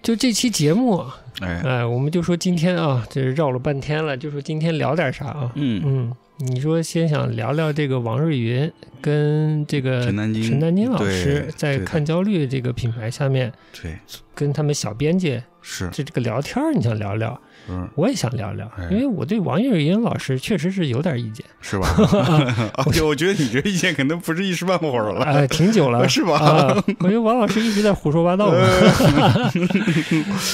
[0.00, 1.04] 就这期节目，
[1.40, 5.50] 哎，哎、我们就说今天啊，这绕了半天了，就说今天聊点啥啊？
[5.56, 8.70] 嗯嗯，你说先想聊聊这个王瑞云
[9.00, 13.96] 跟这个陈丹青陈丹青老师在看焦虑这个品牌下面对，
[14.34, 17.40] 跟他们小编辑是，这这个聊天，你想聊聊？
[17.68, 21.88] 嗯，我也想聊聊哎，因为我对王瑞云老师确实是有点意见，是吧？
[22.74, 26.38] 而 且我觉得你这意见可能不是一时半会儿了，哎，挺久了， 是吧？
[26.38, 28.58] 啊，我觉得王老师一直在胡说八道嘛，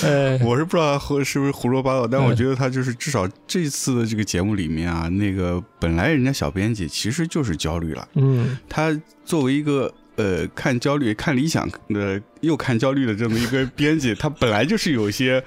[0.05, 9.93] 呃， 我是不知道胡是不是胡说八道，但我觉得他就是至少这次的这个节目里面啊，那个本来人家小编辑其实就是焦虑了，嗯，他作为一个。
[10.17, 15.43] 呃，看焦虑、看理想的又看焦虑的这么一个编辑，他本来就是有一些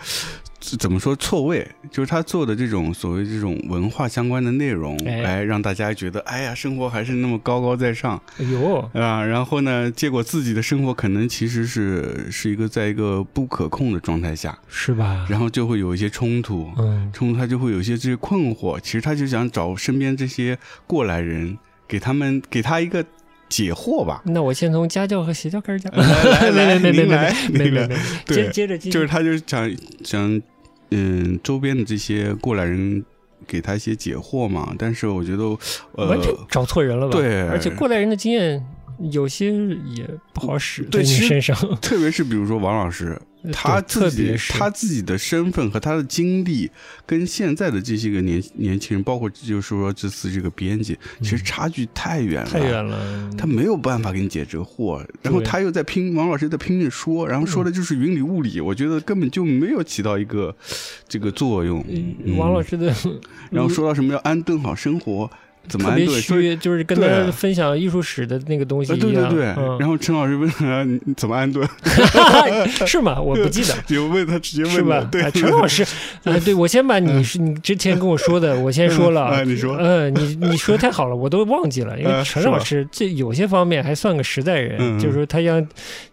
[0.78, 15.25] 怎么说错位，就是他做的这种所谓这种文化相关的内容，哎来让大家觉得，哎呀，生活还是那么高高在上，哎呦，啊，然后呢，结果自己的生活可能其实是是一个在一个不可控的状态下，是吧？
[15.30, 23.06] 然后就会有一些冲突，嗯，冲突他就会有一些这些困惑，其实他就想找身边这些过来人，给他们给他一个
[23.47, 24.23] 解惑吧。
[24.25, 29.71] 那我先从家教和邪教开始讲， 来来来您来没没没没，对接接着继续就是他就是想
[30.04, 30.41] 想，
[30.91, 33.04] 嗯，周边的这些过来人
[33.48, 34.74] 给他一些解惑嘛。
[34.78, 35.50] 但是我觉得，
[35.93, 37.12] 完全呃，找错人了吧？
[37.17, 38.63] 对而且过来人的经验
[39.12, 43.19] 有些也不好使在你身上，特别是比如说王老师，
[43.51, 46.69] 他特自己别他自己的身份和他的经历，
[47.05, 60.55] 跟现在的这些个年年轻人，包括就是说这次这个编辑，其实差距太远了，嗯太远了，他没有办法给你解这个惑，然后他又在拼，王老师在拼命说，然后说的就是云里雾里，我觉得根本就没有起到一个
[61.08, 61.84] 这个作用。
[61.89, 62.93] 嗯王老师的
[63.51, 65.29] 然后说到什么要安顿好生活，
[65.67, 69.30] 怎么特别虚，就是跟对他分享艺术史的那个东西呃一样。
[69.30, 70.86] 对对对，嗯然后陈老师问他
[71.17, 71.67] 怎么安顿，
[72.86, 73.19] 是吗？
[73.19, 73.73] 我不记得。
[73.86, 75.08] 就问他直接是吧，？
[75.12, 75.86] 对啊，陈老师，
[76.23, 85.65] 呃，对我先把你是你之前跟我说的，我先说了啊你说嗯，你你说太好了，我都忘记了，因为陈老师这有些方面还算个实在人，嗯就是说他让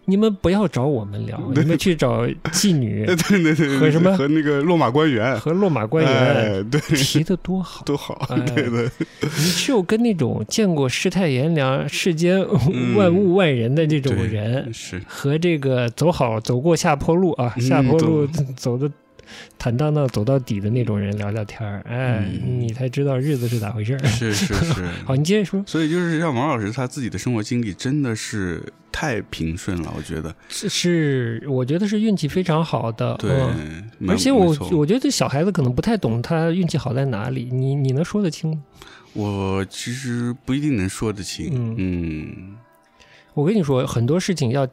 [0.05, 7.83] 你们不要找我们聊，你们去找妓女对对对对，和什么和那个落马官员，和落马官员哎，对，提的多好。
[7.85, 8.89] 多好，对对
[9.51, 12.39] 只有跟那种见过世态炎凉、世间
[12.95, 18.89] 万物万人的这种对人，是和这个走好走过下坡路啊，嗯下坡路走的
[19.57, 24.05] 坦荡荡走到底的那种人聊聊天儿，哎，嗯你才知道日子是咋回事儿。
[24.05, 24.85] 是是是。
[25.05, 30.35] 好，你接着说，所以就是像王老师他自己的生活经历真的是太平顺了，我觉得。
[30.49, 38.61] 这是我觉得是运气非常好的，对嗯，，而且我我觉得这小孩子可能不太懂他运气好在哪里，你你能说得清吗？
[39.13, 41.75] 我其实不一定能说得清，嗯。
[41.77, 42.55] 嗯。
[43.33, 44.67] 我跟你说，很多事情要。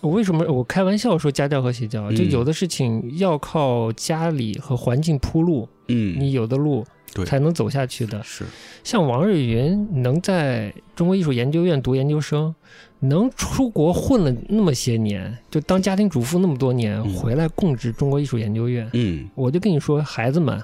[0.00, 2.10] 我为什么我开玩笑说家教和邪教？
[2.12, 2.30] 就嗯。
[2.30, 6.84] 有的事情要靠家里和环境铺路，嗯，你有的路
[7.26, 8.22] 才能走下去的。
[8.22, 8.44] 是。
[8.84, 12.54] 像王瑞云能在中国艺术研究院读研究生，
[13.00, 17.14] 能出国混了那么些年，就当家庭主妇那么多年，嗯。
[17.14, 19.28] 回来供职中国艺术研究院，嗯。
[19.34, 20.62] 我就跟你说，孩子们，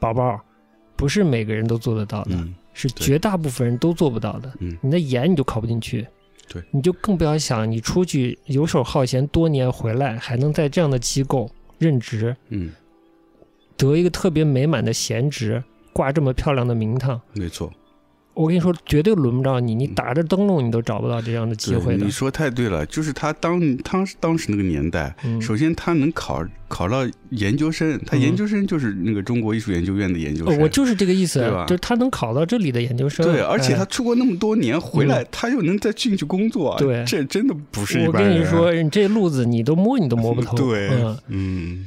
[0.00, 0.40] 宝宝，
[1.02, 4.52] 不是每个人都做得到的，嗯是绝大部分人都做不到的。
[4.60, 4.78] 嗯。
[4.80, 6.06] 你的研你就考不进去，
[6.48, 12.72] 对，你就更不要想你出去游手好闲多年回来，还能在这样的机构任职，嗯，
[13.76, 15.60] 得一个特别美满的闲职，
[15.92, 17.20] 挂这么漂亮的名堂。
[17.32, 17.72] 没错，
[18.34, 22.04] 我跟你说，绝对轮不着你，你打着灯笼你都找不到这样的机会的。
[22.04, 22.10] 你。
[22.10, 33.24] 说太对了，就是他当当当时那个年代，嗯，首先他能考考到研究生，他嗯研究生就是那个中国艺术研究院的研究生，呃我就是这个意思对吧，就是他能考到这里的研究生。
[33.26, 37.04] 对，而且他哎出国那么多年回来，他又能再进去工作，对。
[37.06, 38.32] 这真的不是一我般人。
[38.32, 40.56] 我跟你说，你这路子你都摸你都摸不透。
[40.56, 41.86] 对，嗯，嗯，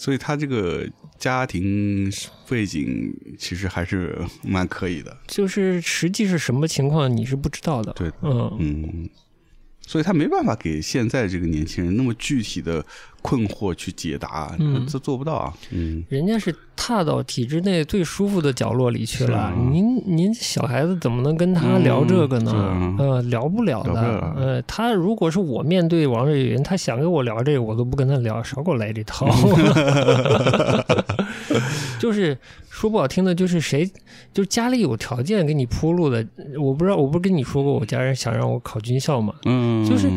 [0.00, 2.10] 所以他这个家庭
[2.48, 7.92] 背景其实还是蛮可以的，就是实际是什么情况你是不知道的。
[7.92, 9.10] 对，嗯，嗯，
[9.86, 12.84] 所以他没办法给现在这个年轻人那么具体的
[13.22, 19.54] 困惑去解答，嗯这做不到啊，嗯，人家是踏到体制内最舒服的角落里去了啊。
[19.72, 22.52] 您您小孩子怎么能跟他聊这个呢？
[22.54, 23.92] 嗯呃，聊不了的。
[23.92, 29.26] 了呃，他如果是我面对王瑞云，他想跟我聊这个，我都不跟他聊，少给我来这套。
[32.02, 32.36] 就是
[32.70, 33.84] 说不好听的，就是谁，
[34.32, 36.26] 就是家里有条件给你铺路的。
[36.58, 39.34] 我不知道，我不是跟你说过，我家人想让我考军校嘛？
[39.44, 40.08] 嗯，就是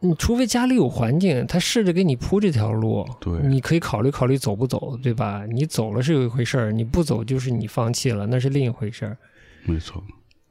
[0.00, 5.44] 你除非家里有环境，他试着给你铺这条路，对你可以考虑考虑走不走，对吧？
[5.50, 9.16] 你走了是有一回事儿，你不走就是你放弃了，那是另一回事儿。
[9.64, 10.02] 没错，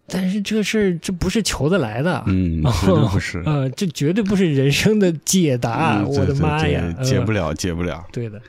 [0.07, 8.41] 但是这事儿这不是求得来的，嗯，绝对不是， 呃，这绝对不是人生的解答，嗯我的妈呀，呃解不了，解不了，对的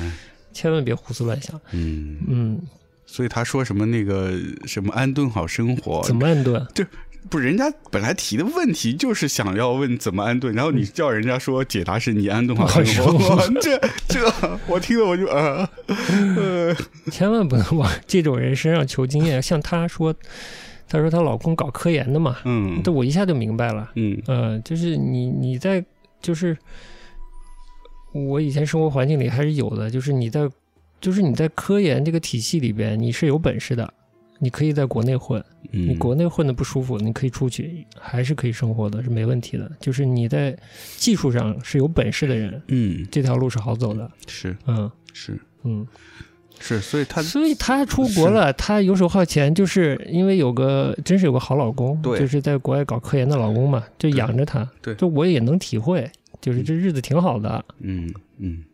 [0.00, 0.10] 哎，
[0.58, 1.60] 千万别胡思乱想。
[1.70, 2.16] 嗯。
[2.26, 2.60] 嗯，
[3.06, 4.32] 所以他说什么那个
[4.66, 6.66] 什么安顿好生活，怎么安顿？
[6.74, 6.84] 就
[7.30, 15.68] 不，人家本来提的问题就是想要问怎么安顿，然后你叫人家说解答是你安顿好生活， 这这我听了我就啊，
[16.36, 16.74] 呃，
[17.10, 19.40] 千万不能往这种人身上求经验。
[19.42, 20.14] 像她说，
[20.88, 24.20] 她说她老公搞科研的嘛，嗯，这我一下就明白了，嗯。
[24.26, 25.84] 呃，就是你你在
[26.22, 26.56] 就是
[28.12, 30.48] 我以前生活环境里还是有的，就是你在
[31.00, 33.92] 就是你在科研这个体系里边你是有本事的，
[34.38, 35.44] 你可以在国内混。
[35.72, 39.70] 嗯，你国内混的不舒服，你可以出去，还是可以生活的，是没问题的。
[39.80, 40.56] 就是你在
[40.96, 44.10] 技术上是有本事的人，嗯这条路是好走的。
[44.26, 45.86] 是嗯是嗯，
[46.58, 54.68] 是，所以他所以他出国了，他游手好闲，就是因为有个真是有个好老公，对就是在国外搞科研的老公嘛，就养着他。
[54.80, 56.10] 对就我也能体会，
[56.48, 58.64] 就是这日子挺好的，嗯嗯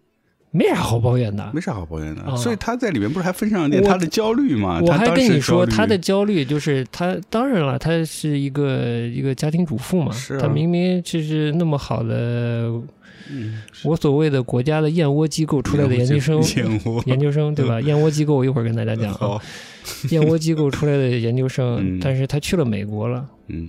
[0.52, 1.50] 没啥好抱怨的。
[1.52, 4.80] 没啥好抱怨的，啊所以他在里面不是还分享了点他的焦虑吗？
[4.80, 12.70] 我还跟你说，他的焦虑就是他，当然了，他是一个一个家庭主妇嘛，是啊他明明就是那么好的
[13.32, 16.40] 嗯我所谓的国家的燕窝机构出来的研究生，
[17.06, 17.80] 研究生对吧？
[17.82, 19.40] 燕窝机构我一会儿跟大家讲啊，，
[20.10, 23.68] 燕窝机构出来的研究生嗯，但是他去了美国了，嗯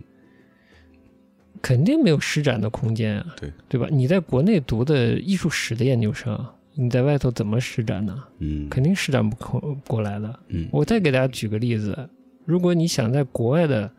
[1.65, 3.87] 肯定没有施展的空间啊，对对吧？
[3.91, 6.39] 你在国内读的艺术史的研究生，
[6.75, 8.23] 你在外头怎么施展呢？
[8.37, 10.39] 嗯肯定施展不过过来的。
[10.49, 12.07] 嗯我再给大家举个例子，
[12.45, 13.91] 如果你想在国外的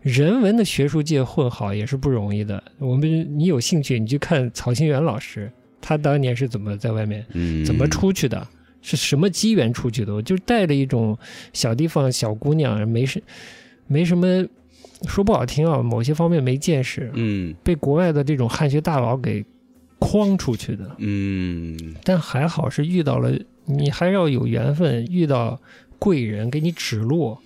[0.00, 2.62] 人文的学术界混好，也是不容易的。
[2.78, 8.48] 我们你有兴趣，你去看曹新元老师，他当年是怎么在外面嗯怎么出去的，
[8.80, 10.14] 是什么机缘出去的？
[10.14, 11.18] 我就带着一种
[11.52, 13.20] 小地方小姑娘，没什
[13.86, 14.46] 没什么，
[15.06, 19.44] 说不好听啊，某些方面没见识，嗯被国外的这种汉学大佬给
[19.98, 20.90] 框出去的。
[20.98, 23.32] 嗯但还好是遇到了，
[23.64, 25.60] 你还要有缘分，遇到
[25.98, 27.38] 贵人给你指路，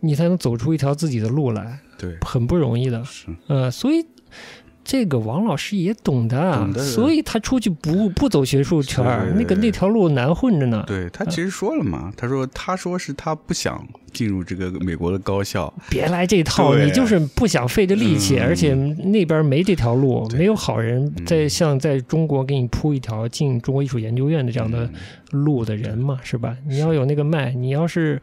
[0.00, 3.04] 你才能走出一条自己的路来，对很不容易的。
[3.04, 4.04] 是呃，所以
[4.90, 10.82] 这个王老师也懂的啊，懂的所以他出去不 不走学术圈儿，那个那条路难混着呢。
[10.84, 18.42] 对他其实说了嘛，他说他说是他不想进入这个美国的高校，别来这套，你就是不想费这力气，嗯。
[18.42, 21.24] 而且那边没这条路，没有好人嗯。
[21.24, 24.84] 在像在中国给你铺一条进中国艺术研究院的这样的
[25.32, 25.44] 嗯。
[25.44, 26.56] 路的人嘛，是吧？
[26.66, 28.20] 你要有那个脉，你要是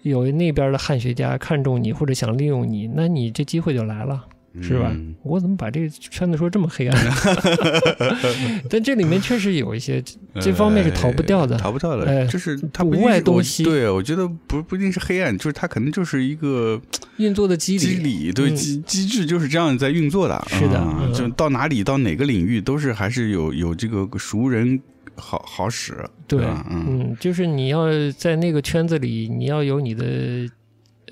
[0.00, 4.24] 有那边的汉学家看中你或者想利用你，那你这机会就来了，
[4.60, 4.90] 是吧？
[4.94, 7.12] 嗯我怎么把这个圈子说这么黑暗？
[8.68, 10.02] 但这里面确实有一些
[10.40, 16.80] 这方面是逃不掉的呃逃不掉的，哎就是它不外东西对，我觉得不不一定是黑暗，就是它可能就是一个
[17.18, 17.78] 运作的机理。
[17.78, 20.44] 机理，对嗯机机制就是这样在运作的。
[20.48, 24.80] 是的就到哪里到哪个领域都是还是有有这个熟人
[25.14, 25.94] 好好使，
[26.26, 26.66] 对吧？
[26.70, 27.86] 嗯嗯，就是你要
[28.16, 30.04] 在那个圈子里，你要有你的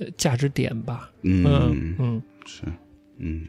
[0.00, 1.10] 呃价值点吧。
[1.22, 2.62] 嗯嗯嗯，是
[3.20, 3.46] 嗯。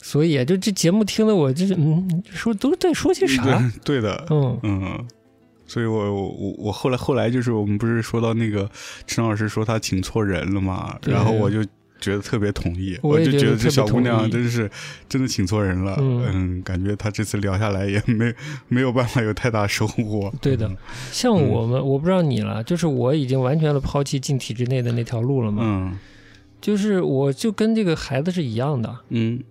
[0.00, 3.42] 所以啊，就这节目听的我就是嗯，说都在说些啥？
[3.84, 4.60] 对对的，嗯。
[4.62, 5.04] 嗯，
[5.66, 8.70] 所以我我我后来后来就是我们不是说到那个
[9.08, 11.64] 陈老师说他请错人了嘛，然后我就
[12.00, 14.70] 觉得特别同意，我也就觉得觉得这小姑娘真是
[15.08, 16.24] 真的请错人了，嗯。
[16.32, 18.32] 嗯，感觉她这次聊下来也没
[18.68, 20.70] 没有办法有太大收获，对的，
[21.10, 25.64] 像我们，我不知道你了，就是我已经完全的抛弃进体制内的那条路了嘛。
[25.66, 25.98] 嗯
[26.60, 29.42] 就是我就跟这个孩子是一样的，嗯。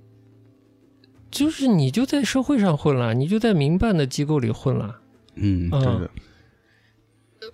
[1.31, 5.01] 就是你就在社会上混了，你就在民办的机构里混了。
[5.33, 6.09] 嗯，对的，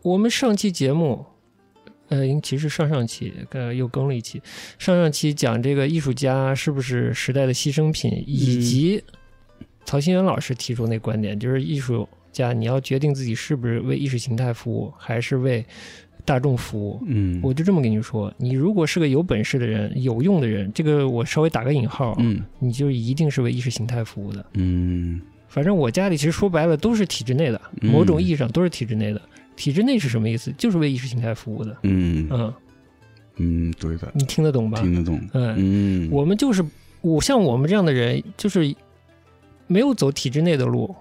[0.04, 1.26] 我们上期节目，
[2.10, 4.40] 呃，其实上上期呃又更了一期，
[4.78, 9.04] 上上期讲这个艺术家是不是时代的牺牲品，以及
[9.84, 15.66] 曹新元老师提出那观点，就是艺术家你要决定自己是不是为意识形态服务，还是为
[16.26, 17.02] 大众服务。
[17.06, 24.46] 嗯，我就这么跟你说，你如果是个有本事的人、有用的人，这个我稍微打个引号，嗯你就一定是为意识形态服务的。
[24.54, 29.22] 嗯反正我家里其实说白了都是体制内的，嗯某种意义上都是体制内的。
[29.58, 30.52] 体制内是什么意思？
[30.58, 31.76] 就是为意识形态服务的。
[31.84, 32.54] 嗯嗯，
[33.36, 34.80] 嗯，对的，你听得懂吧？
[34.80, 36.64] 听得懂，嗯，嗯，我们就是
[37.02, 38.74] 我像我们这样的人，就是
[39.68, 40.96] 没有走体制内的路，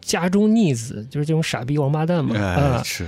[0.00, 2.38] 家中逆子，就是这种傻逼王八蛋嘛。
[2.38, 3.06] 啊哎，是，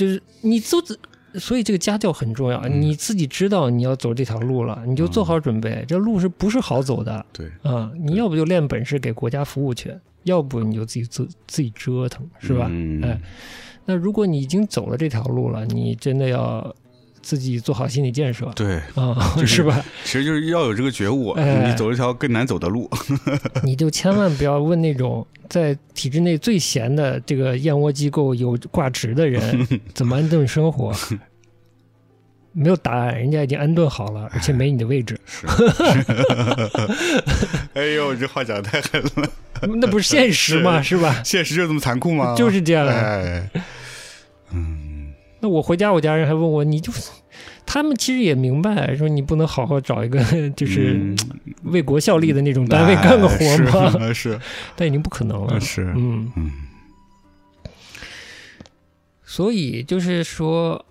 [0.00, 0.98] 就是你都自，
[1.34, 2.58] 所以这个家教很重要。
[2.62, 5.84] 嗯你自己知道你要走这条路了，你就做好准备。
[5.86, 7.92] 这路是不是好走的对，啊？
[7.98, 12.66] 你要不就练本事给国家服务去，要不你就自己自自己折腾，是吧？
[12.70, 13.20] 嗯哎，
[13.84, 16.74] 那如果你已经走了这条路了，你真的要
[17.22, 19.84] 自己做好心理建设对，啊，就是是吧？
[20.04, 22.90] 其实就是要有这个觉悟，哎你走一条更难走的路。
[23.62, 30.92] 你就千万不要问那种在体制内最闲的这个燕窝机构有挂职的人 怎么安顿生活。
[32.52, 35.46] 没有答案，人家已经安顿好了，而且没你的位置，是，
[37.74, 39.30] 哎呦，这话讲的太狠了，
[39.76, 40.82] 那不是现实吗？
[40.82, 41.22] 是吧？
[41.24, 42.34] 现实就这么残酷吗？
[42.36, 42.92] 就是这样的。
[42.92, 43.48] 哎，
[44.52, 44.89] 嗯，
[45.40, 46.92] 那我回家，我家人还问我，你就，
[47.64, 51.16] 他们其实也明白，说你不能好好找一个就是嗯
[51.64, 53.94] 为国效力的那种单位干个活吗？
[54.00, 54.38] 哎 是
[54.76, 55.58] 但已经不可能了。
[55.60, 56.50] 是，嗯，嗯
[59.24, 60.84] 所以就是说，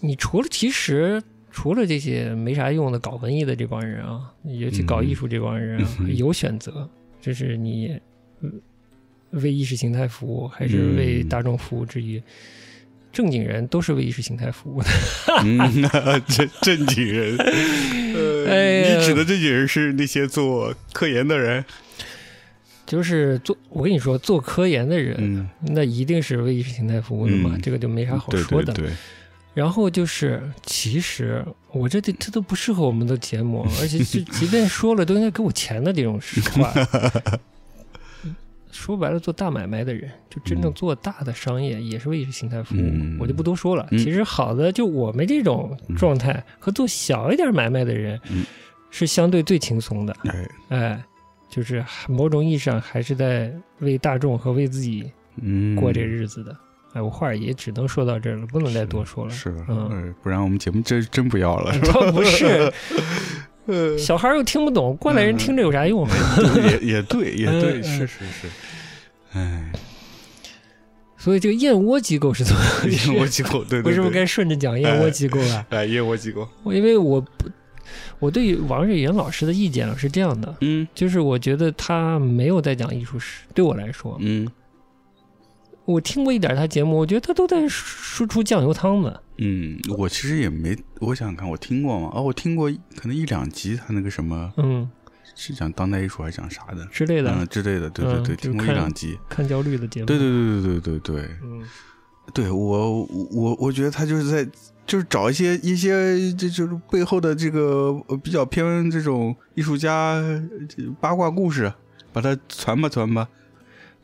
[0.00, 6.88] 你除了其实除了这些没啥用的搞文艺的这帮人啊，尤其搞艺术这帮人啊，嗯 有选择，
[7.20, 7.98] 就是你
[8.40, 8.50] 呃
[9.30, 12.22] 为意识形态服务，还是为嗯大众服务之余。
[13.14, 14.88] 正经人都是为意识形态服务的，
[15.44, 15.58] 嗯，
[16.28, 21.64] 正正经人，呃，哎你指的正经人是那些做科研的人，
[22.84, 27.60] 就是做我跟你说，做科研的人，嗯，那一定是为意识形态服务的嘛，嗯。
[27.62, 28.72] 这个就没啥好说的。
[28.72, 28.86] 对。
[28.86, 28.92] 对，
[29.54, 36.20] 然后就是，其实我这这这都不适合我们的节目，而且就即便说了，都应该给我钱的这种
[36.52, 36.74] 话。
[38.74, 42.80] 说白了，做大买卖的人，就真正做大的商业，也是为意识形态服务。
[42.80, 43.86] 嗯我就不多说了。
[43.92, 48.44] 嗯其实好的，就我们这种状态和做小一点买卖的人，嗯
[48.90, 50.14] 是相对最轻松的。
[50.24, 51.04] 哎，哎，
[51.48, 55.08] 就是某种意义上还是在为大众和为自己
[55.40, 56.56] 嗯，过这日子的。
[56.94, 59.30] 哎，我话也只能说到这儿了，不能再多说了。
[59.30, 61.92] 是，嗯呃不然我们节目真真不要了，是吧？
[61.92, 62.72] 倒不是，
[63.66, 66.06] 呃，小孩儿又听不懂，过来人听着有啥用？
[66.82, 68.48] 也也对，也对，嗯是是是，
[69.32, 69.72] 哎，
[71.16, 72.62] 所以这个燕窝机构是怎么？
[72.88, 75.66] 燕窝机构，对对我是不是，该顺着讲燕窝机构了？
[75.70, 77.48] 哎，燕窝机构，我因为我不，
[78.18, 83.44] 我对王瑞元老师的意见是这样的，嗯就是我觉得他没有在讲艺术史。
[83.54, 84.46] 对我来说，嗯
[85.84, 89.20] 我听过一点他节目，我觉得他都在输出酱油汤子。
[89.38, 92.10] 嗯，我其实也没，我想想看，我听过吗？
[92.14, 94.88] 哦，我听过可能一两集，他那个什么嗯
[95.34, 96.86] 是讲当代艺术还是讲啥的？
[96.86, 99.18] 之类的，嗯之类的，对对对，嗯听过一两集。
[99.28, 100.06] 看焦虑的节目。
[100.06, 101.62] 对对对对对对对，嗯
[102.32, 104.48] 对我我我觉得他就是在
[104.86, 110.22] 就是找一些一些这就是背后的这个呃比较偏这种艺术家
[111.00, 111.70] 八卦故事，
[112.12, 113.28] 把它传吧传吧，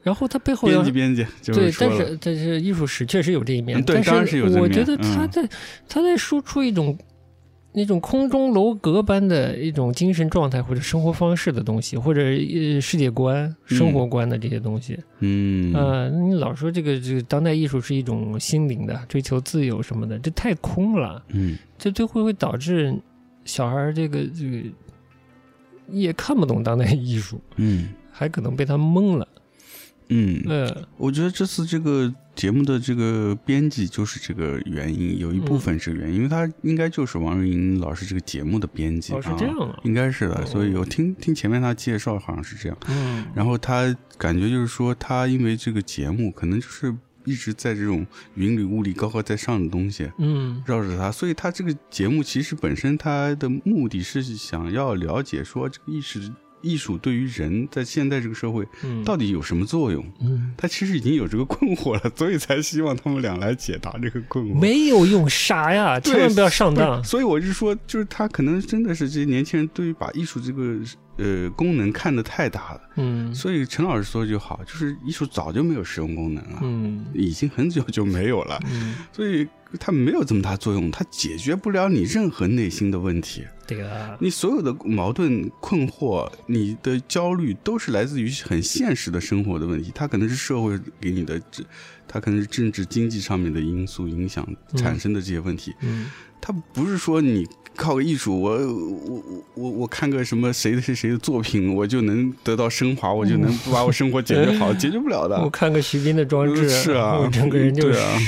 [0.02, 5.48] 然后他背后要编辑编辑，就对，但是但是艺术史确实有这一面，嗯对但当然是有这一面我觉得他嗯在、
[5.88, 6.96] 他在输出一种
[7.72, 14.98] 那种空中楼阁般的一种精神状态或者生活方式的东西，或者呃世界观、生活观的这些东西。
[15.20, 15.72] 嗯。
[15.74, 21.56] 呃，你老说这个这个当代艺术是一种心灵的追求自由什么的，这太空了，嗯。
[21.78, 22.92] 这最后会导致
[23.44, 24.62] 小孩这个这个
[25.88, 27.90] 也看不懂当代艺术，嗯。
[28.10, 29.26] 还可能被他蒙了。
[30.10, 39.78] 嗯，呃，我觉得这次这个节目的这个编辑就是这个原因，有一部分是原因，因为他应该就是王瑞英老师这个节目的编辑哦，是这样啊。
[39.84, 40.44] 应该是的，哦。
[40.44, 46.94] 所以我听听前面他介绍好像是这样，嗯，然后他感觉就是说他因为这个节目可能就是
[47.24, 50.62] 一直在这种云里雾里高高在上的东西嗯。
[50.66, 56.20] 绕着他，所以他这个节目其实本身他的目的是想要了解说这个意识
[56.62, 60.04] 艺术对于人在现在这个社会嗯，到底有什么作用。
[60.20, 64.58] 嗯，他其实已经有这个困惑了， 所以才希望他们俩来解答这个困惑。
[64.58, 65.98] 没有用，傻呀！
[66.00, 67.02] 千万不要上当。
[67.04, 70.78] 所以我是说，就是他可能真的是这些年轻人对于把艺术这个
[71.16, 72.80] 呃功能看得太大了。
[72.96, 79.46] 嗯所以陈老师说就好，就是艺术早就没有实用功能了，嗯已经很久就没有了，嗯，所以
[79.78, 83.44] 它没有这么大作用，它解决不了你任何内心的问题。
[83.66, 89.92] 对啊，你所有的矛盾、困惑、你的焦虑，都是来自于很现实的生活的问题。
[89.94, 91.62] 它可能是社会给你的，这
[92.08, 95.72] 它可能是政治经济上面的因素影响产生的这些问题。
[95.82, 96.06] 嗯
[96.42, 97.46] 它不是说你
[97.76, 105.38] 靠个艺术，我我我我我看个什么谁的谁谁的作品，我就能得到升华，我就能把我生活解决好，解决不了的。
[105.38, 108.18] 我看个徐斌的装置，是啊我整个人就是啊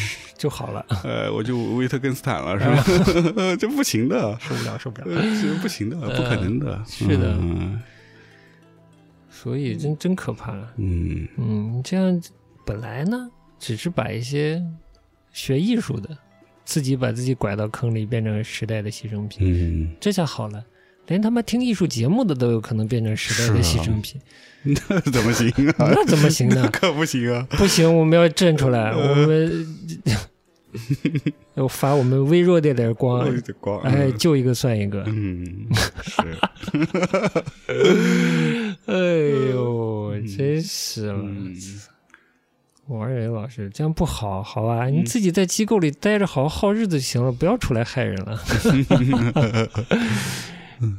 [0.42, 3.54] 就好了，呃，我就维特根斯坦了，是吧？
[3.56, 5.06] 这不行的，受不了，受不了。
[5.08, 6.82] 呃，这不行的，不可能的。
[6.84, 7.80] 是的嗯
[9.30, 10.52] 所以真真可怕。
[10.78, 12.20] 嗯嗯，这样
[12.66, 13.30] 本来呢，
[13.60, 14.60] 只是把一些
[15.32, 16.10] 学艺术的
[16.64, 19.38] 自己把自己拐到坑里，变成时代的牺牲品。
[19.42, 20.64] 嗯，这下好了，
[21.06, 24.20] 连他妈听艺术节目的都有可能变成时代的牺牲品，
[24.64, 25.90] 那 怎么行啊？
[25.94, 26.68] 那怎么行呢？
[26.72, 27.46] 可不行啊！
[27.50, 29.66] 不行，我们要站出来，我们
[31.54, 33.26] 要发我们微弱的点光，
[33.82, 35.02] 哎，救一个算一个。
[35.06, 35.66] 嗯，
[36.02, 36.22] 是，
[38.86, 38.94] 哎
[39.52, 41.20] 呦，真是了。
[41.22, 41.54] 嗯
[42.88, 44.86] 王仁老师，这样不好，好吧？
[44.86, 48.38] 你自己在机构里待着，好好好日子就行了，不要出来害人了。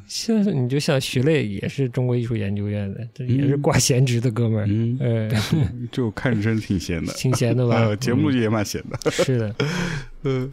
[0.07, 5.43] 像是你就像徐磊，也是中国艺术研究院的，这也是挂闲职的哥们儿，嗯，哎，
[5.91, 7.95] 就看着真挺闲的，挺闲的吧呃？
[7.97, 9.55] 节目也蛮闲的， 嗯是的，
[10.23, 10.51] 嗯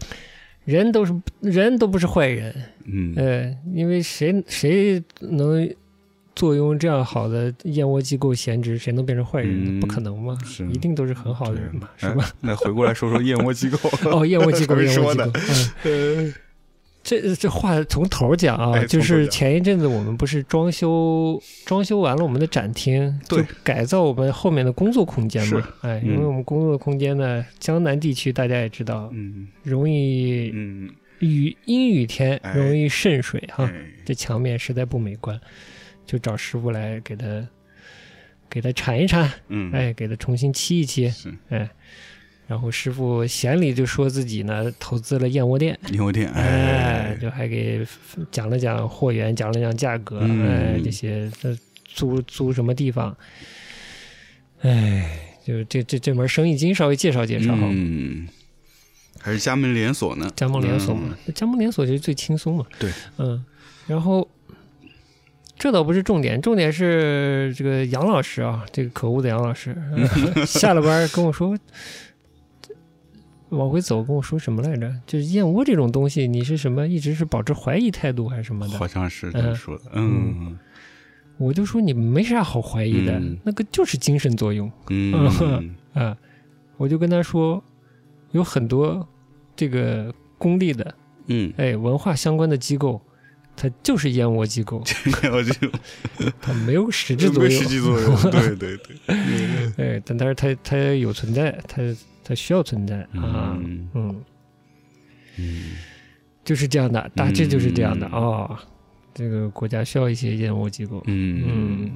[0.65, 2.55] 人都是人都不是坏人，
[2.87, 5.69] 嗯呃，因为谁谁能
[6.37, 9.79] 坐拥这样好的燕窝机构闲职，谁能变成坏人？
[9.79, 12.25] 嗯不可能嘛，是一定都是很好的人嘛，是吧？
[12.25, 13.79] 哎那回过来说说燕窝机构，
[14.11, 15.41] 哦，燕窝机构， 燕窝说呢机构，
[15.85, 16.27] 嗯。
[16.27, 16.35] 呃
[17.03, 25.89] 这这话从头讲啊，哎就是前一阵子我们不是装修装修完了我们的展厅，对就改造我们后面的工作空间嘛是。
[25.89, 30.91] 哎，嗯因为我们工作空间呢，江南地区大家也知道，嗯容易嗯，
[31.21, 33.75] 雨阴雨天哎容易渗水哈，哎
[34.05, 35.41] 这墙面实在不美观，
[36.05, 37.49] 就找师傅来给他
[38.51, 41.69] 给他铲一铲，嗯，哎，给他重新漆一漆，是哎。
[42.51, 47.87] 然后师傅闲里就说自己呢投资了燕窝店，燕窝店，哎，就还给
[48.33, 53.17] 讲了讲货源，讲了讲价格，嗯哎，这些这租租什么地方，
[54.63, 57.69] 哎，就这这这门生意经稍微介绍介绍哈。
[57.71, 58.27] 嗯，
[59.21, 62.67] 还是加盟连锁呢，加盟连锁嘛，加盟连锁其实最轻松嘛。
[62.81, 63.45] 对，嗯，
[63.87, 64.29] 然后
[65.57, 69.81] 这倒不是重点，重点是这个杨老师啊，这个可恶的杨老师，
[70.35, 71.57] 呃 下了班跟我说。
[73.51, 74.93] 往回走，跟我说什么来着？
[75.07, 76.87] 就是燕窝这种东西，你是什么？
[76.87, 78.79] 一直是保持怀疑态度还是什么的？
[78.79, 80.59] 好像是这么说的，嗯
[81.39, 86.17] 我就说你没啥好怀疑的，嗯那个就是精神作用嗯 啊。
[86.77, 87.63] 我就跟他说，
[88.33, 89.07] 有很多
[89.57, 90.95] 这个公立的
[91.27, 93.01] 嗯，哎文化相关的机构，
[93.57, 94.83] 它就是燕窝机构，
[95.33, 95.53] 我就
[96.41, 97.63] 它没有实质作没用。
[97.63, 99.17] 实际作用，对对对，
[99.77, 101.83] 哎，但但是它它有存在，它
[102.31, 103.59] 它需要存在啊。
[103.61, 104.25] 嗯嗯，
[105.37, 105.73] 嗯
[106.45, 108.59] 就是这样的，大致就是这样的嗯哦。
[109.13, 111.91] 这个国家需要一些燕窝机构，嗯嗯，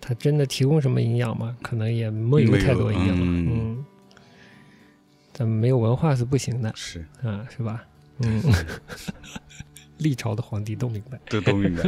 [0.00, 1.56] 它真的提供什么营养吗？
[1.62, 3.84] 可能也没有太多营养，嗯
[5.32, 7.84] 咱们没有文化是不行的是，啊，是吧？
[8.18, 8.42] 嗯，
[9.98, 11.16] 历朝的皇帝都明白。
[11.26, 11.82] 这都明白，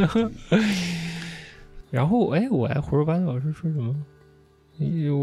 [1.91, 3.93] 然后，哎，我还胡说八道是说什么？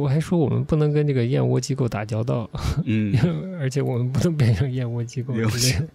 [0.02, 2.50] 我还说我们不能跟这个燕窝机构打交道，
[2.86, 3.14] 嗯，
[3.60, 5.88] 而且我们不能变成燕窝机构燕窝机之类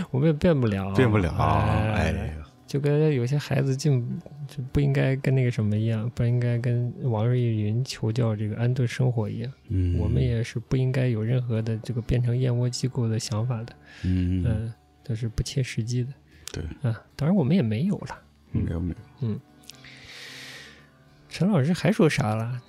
[0.00, 2.34] 的， 我们也变不了， 变不了，哎哎呀，
[2.66, 4.06] 就跟有些孩子进
[4.48, 14.72] 就不应该跟那个什么一样，不应该跟王瑞云求教这个安顿生活一样，嗯，我们也是不应该有任何的这个变成燕窝机构的想法的，嗯，嗯，
[15.04, 16.10] 都是不切实际的。
[16.52, 18.18] 对，啊，当然我们也没有了。
[18.52, 19.38] 没有没有，嗯
[21.28, 22.60] 陈老师还说啥了？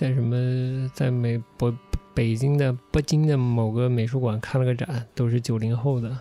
[0.00, 1.70] 在什么在美北
[2.14, 6.16] 北京的北京的某个美术馆看了个展，都是九零后的，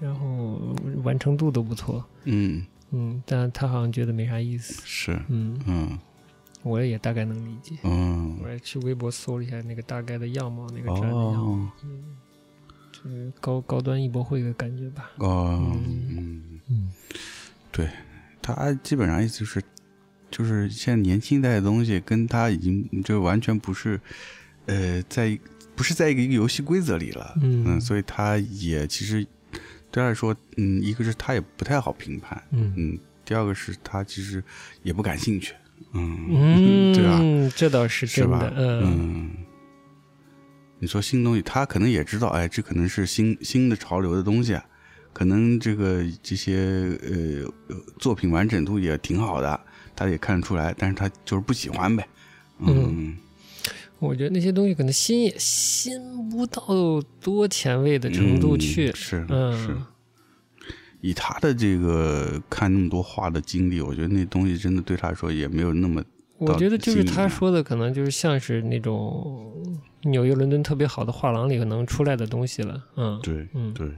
[0.00, 0.58] 然后
[1.04, 5.98] 完成度都不错，嗯，嗯，但他好像觉得没啥意思，是，嗯，嗯。
[6.62, 7.76] 我也大概能理解。
[7.82, 8.38] 嗯。
[8.42, 12.16] 我，还去微博搜了一下那个大概的样貌，那个展的样貌，哦嗯，
[12.90, 15.10] 就是高高端艺博会的感觉吧。
[15.18, 16.92] 哦，嗯嗯，嗯。
[18.40, 19.62] 他基本上意思就是，
[20.30, 24.00] 就是现在年轻一代的东西跟他已经就完全不是，
[24.66, 25.38] 呃，在
[25.74, 27.64] 不是在一个一个游戏规则里了，嗯。
[27.66, 29.24] 嗯，所以他也其实
[29.90, 32.72] 对他来说，嗯，一个是他也不太好评判，嗯。
[32.76, 34.42] 嗯，第二个是他其实
[34.82, 35.54] 也不感兴趣，
[35.92, 37.52] 嗯，嗯，对吧？
[37.56, 38.06] 这倒是？
[38.06, 38.80] 是吧真的，？
[38.80, 38.82] 嗯？
[38.84, 39.30] 嗯，
[40.78, 44.64] 你说新东西，他可能也知道，哎，这可能是新新的潮流的东西啊，
[45.12, 46.56] 可能这个这些
[47.02, 49.60] 呃呃作品完整度也挺好的，
[50.00, 52.08] 他也看得出来，但是他就是不喜欢呗。
[52.58, 53.16] 嗯。
[53.98, 56.64] 我觉得那些东西可能新也新不到
[57.20, 58.88] 多前卫的程度去。
[58.88, 59.66] 嗯，是嗯。
[59.66, 59.76] 是。
[61.02, 66.02] 以他的这个看那么多画的经历，我觉得那东西真的对他来说也没有那么
[66.38, 69.52] 我觉得就是他说的，可能就是像是那种
[70.04, 73.90] 纽约、伦敦特别好的画廊里可能出来的东西了，嗯，对嗯，对，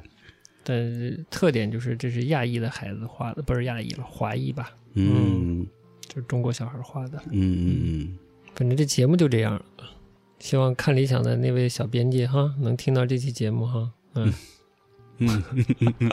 [0.64, 5.64] 但特点就是这是亚裔的孩子画的，不是亚裔了，华裔吧，嗯
[6.12, 7.16] 就是中国小孩画的。
[7.30, 8.18] 嗯嗯嗯。
[8.54, 9.64] 反正这节目就这样了，
[10.38, 14.34] 希望看理想的那位小编辑哈能听到这期节目哈，嗯，
[15.18, 15.42] 嗯。
[15.80, 16.12] 嗯，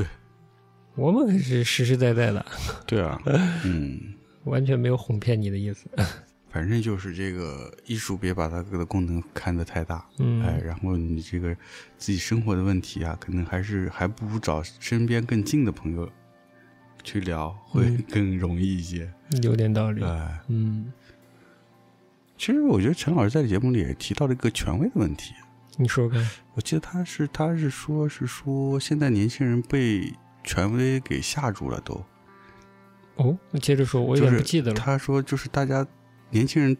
[0.96, 2.46] 我们可是实实在在的，
[2.86, 3.20] 对啊，
[3.64, 4.14] 嗯。
[4.44, 5.90] 完全没有哄骗你的意思。
[5.96, 6.06] 反
[6.48, 11.54] 反正就是这个艺术，别把它的功能看得太大，嗯，哎，然后你这个
[11.98, 16.10] 自己生活的问题啊，可能还是还不如找身边更近的朋友
[17.06, 19.08] 去聊，会嗯更容易一些。
[19.42, 20.02] 有点道理。
[20.02, 20.92] 哎，嗯，
[22.36, 25.32] 其实我觉得陈老师在节目里也提到了一个权威的问题。
[25.76, 26.30] 你说说看。
[26.54, 32.04] 我记得他是他是说是说现在年轻人被权威给吓住了都。
[33.16, 34.76] 哦，那接着说，我有就是点不记得了。
[34.76, 35.86] 他说就是大家
[36.30, 36.76] 年轻人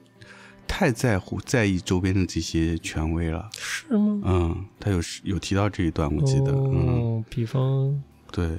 [0.67, 3.49] 太在乎在意周边的这些权威了。
[3.53, 4.21] 是吗？
[4.25, 6.53] 嗯，他有有提到这一段，我记得。
[6.53, 8.03] 嗯，哦，比方
[8.33, 8.59] 对。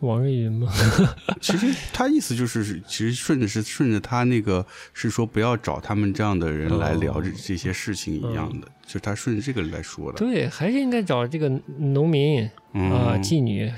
[0.00, 0.72] 网易云吗？
[1.40, 10.18] 其实他意思就是，其实顺着是顺着他那个是说不要找他们这样的人来聊这哦这些事情一样的，就是他顺着这个来说的。
[10.18, 11.48] 对，还是应该找这个
[11.78, 13.70] 农民嗯啊、妓女。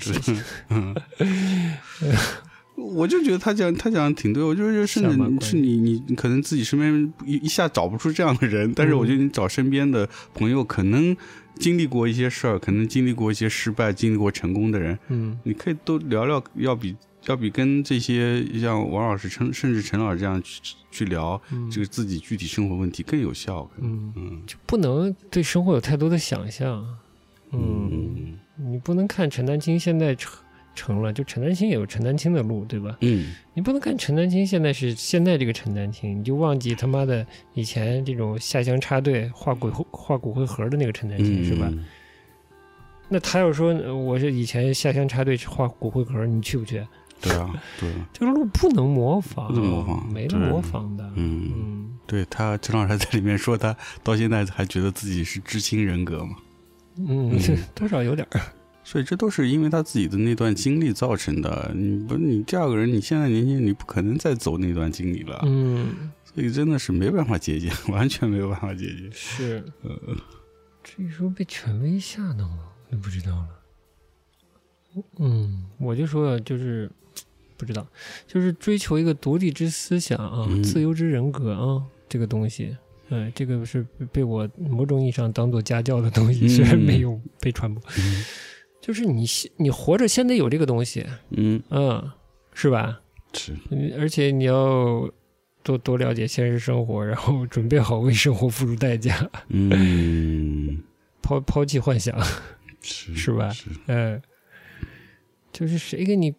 [0.69, 0.95] 嗯，
[2.77, 11.17] 我就觉得他讲他讲的挺对，我就是甚下马至是你你你可能自己身边一一下找不出这样的人，但是我觉得你找身边的朋友，可能
[11.57, 15.39] 经历过一些事儿，可能经历过一些失败，经历过成功的人，嗯。
[15.45, 16.97] 你可以多聊聊，要比
[17.27, 21.71] 要比跟这些像王老师、陈甚至陈老师这样去去聊嗯。
[21.71, 23.71] 这个自己具体生活问题更有效。
[23.79, 24.43] 嗯，嗯。
[24.47, 26.85] 就不能对生活有太多的想象。
[27.53, 28.71] 嗯，嗯。
[28.71, 30.15] 你不能看陈丹青现在
[30.75, 32.97] 成成了，就陈丹青也有陈丹青的路，对吧？
[33.01, 41.73] 嗯你不能看陈丹青现在是现在这个陈丹青，你就忘记他妈的以前这种下乡插队画骨画骨灰盒的那个陈丹青，嗯，是吧？
[43.09, 46.83] 那他要说呃我是以前下乡插队画骨灰盒，你去不去？
[47.21, 47.49] 对啊，
[47.79, 51.05] 对，这个路不能模仿，不能模仿没得模仿的。
[51.15, 51.53] 嗯。
[51.55, 56.37] 嗯对他，陈老师还在里面说，他到现在还觉得自己是知青人格嘛，
[56.99, 57.39] 嗯，
[57.75, 58.41] 多少有点儿。
[58.93, 61.73] 所以这都是因为他自己的那段经历造成的。
[61.75, 69.09] 你不，你第二个人，你现在年轻，你不可能再走那段经历了，嗯，所以真的是没办法解决， 完全没有办法解决。
[69.11, 69.65] 是。
[69.81, 69.99] 呃，
[70.85, 72.59] 至于说被权威吓到了，
[72.91, 73.49] 就不知道了。
[75.21, 76.91] 嗯，我就说就是
[77.57, 77.87] 不知道，
[78.27, 82.77] 就是追求一个独立之思想啊，嗯自由之人格啊，这个东西，
[83.09, 87.83] 嗯、这个是被我某种意义上当做家教的东西，嗯虽然没有被传播。
[87.97, 88.25] 嗯
[88.83, 92.11] 就是你先你活着先得有这个东西，嗯，嗯，
[92.53, 93.01] 是吧？
[93.33, 95.09] 是，嗯而且你要
[95.63, 100.83] 多多了解现实生活，然后准备好为生活付出代价，嗯，
[101.23, 102.15] 抛抛弃幻想。
[102.85, 104.21] 是是吧是，嗯，
[105.53, 106.35] 就是谁给你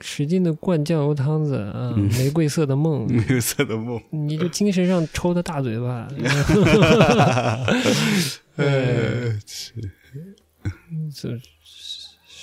[0.00, 4.00] 使劲的灌酱油汤子啊，嗯玫瑰色的梦， 玫瑰色的梦。
[4.10, 6.06] 你就精神上抽他大嘴巴。
[8.54, 9.74] 呃，是，
[11.12, 11.36] 这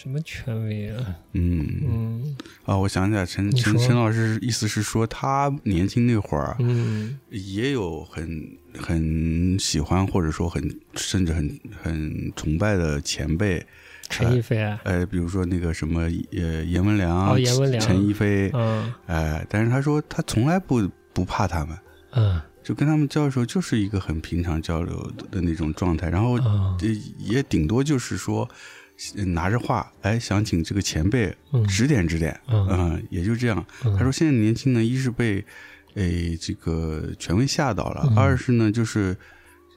[0.08, 1.16] 什么权威啊？
[1.34, 1.68] 嗯。
[1.84, 2.36] 嗯。
[2.64, 7.20] 啊，我想起来，陈陈陈老师意思是说，他年轻那会儿嗯。
[7.30, 10.64] 也有很很喜欢，或者说很
[10.96, 13.62] 甚至很很崇拜的前辈，
[14.08, 18.94] 陈逸飞啊，呃，比如说那个什么呃阎文良、哦阎文良陈逸飞，嗯。
[19.08, 21.78] 哎、但是他说他从来不不怕他们，
[22.12, 22.42] 嗯。
[22.64, 26.38] 就跟他们交流时候就是一个很平常交流的的那种状态，然后
[27.18, 28.50] 也顶多就是说呃
[29.26, 33.66] 拿着画，哎，想请这个前辈嗯指点指点，嗯嗯，也就这样。
[33.82, 35.44] 他说现在年轻呢一是被
[35.96, 39.16] 诶这个权威吓到了，嗯二是呢就是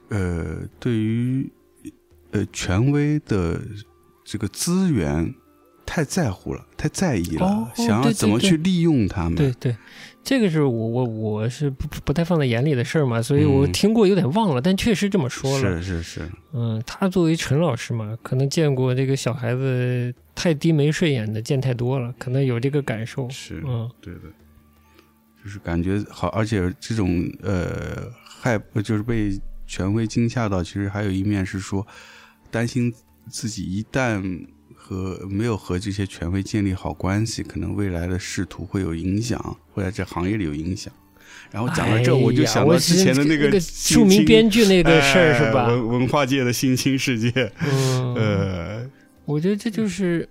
[0.09, 1.49] 呃对于
[2.31, 3.61] 呃权威的
[4.23, 5.33] 这个资源
[5.85, 9.35] 太在乎了，太在意了，想要怎么去利用他们。
[9.35, 9.75] 对对，
[10.23, 15.81] 这个是我我我是不不太放在眼里的事儿嘛，所以我嗯听过有点忘了，但确实这么说了。
[15.81, 23.27] 是是是，嗯，他作为陈老师嘛，可能见过这个小孩子太低眉顺眼的见太多了，可能有这个感受。
[23.29, 24.21] 是，嗯对的，
[25.43, 29.31] 就是感觉好，而且这种呃害，就是被
[29.65, 31.85] 权威惊吓到，其实还有一面是说
[32.51, 32.93] 担心
[33.27, 34.21] 自己一旦
[34.91, 40.91] 和没有和这些权威建立好关系，可能未来的仕途会有影响，会在这行业里有影响。
[41.49, 43.49] 然后讲到这，我就想到之前的那个
[43.87, 45.67] 著名编剧那个事儿哎是吧？
[45.67, 47.31] 文文化界的新兴世界，
[47.61, 48.89] 嗯，呃，
[49.23, 50.27] 我觉得这就是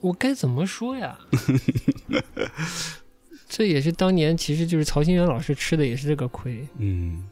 [0.00, 1.18] 我该怎么说呀？
[3.48, 7.24] 这也是当年，其实就是曹新元老师吃的也是这个亏，嗯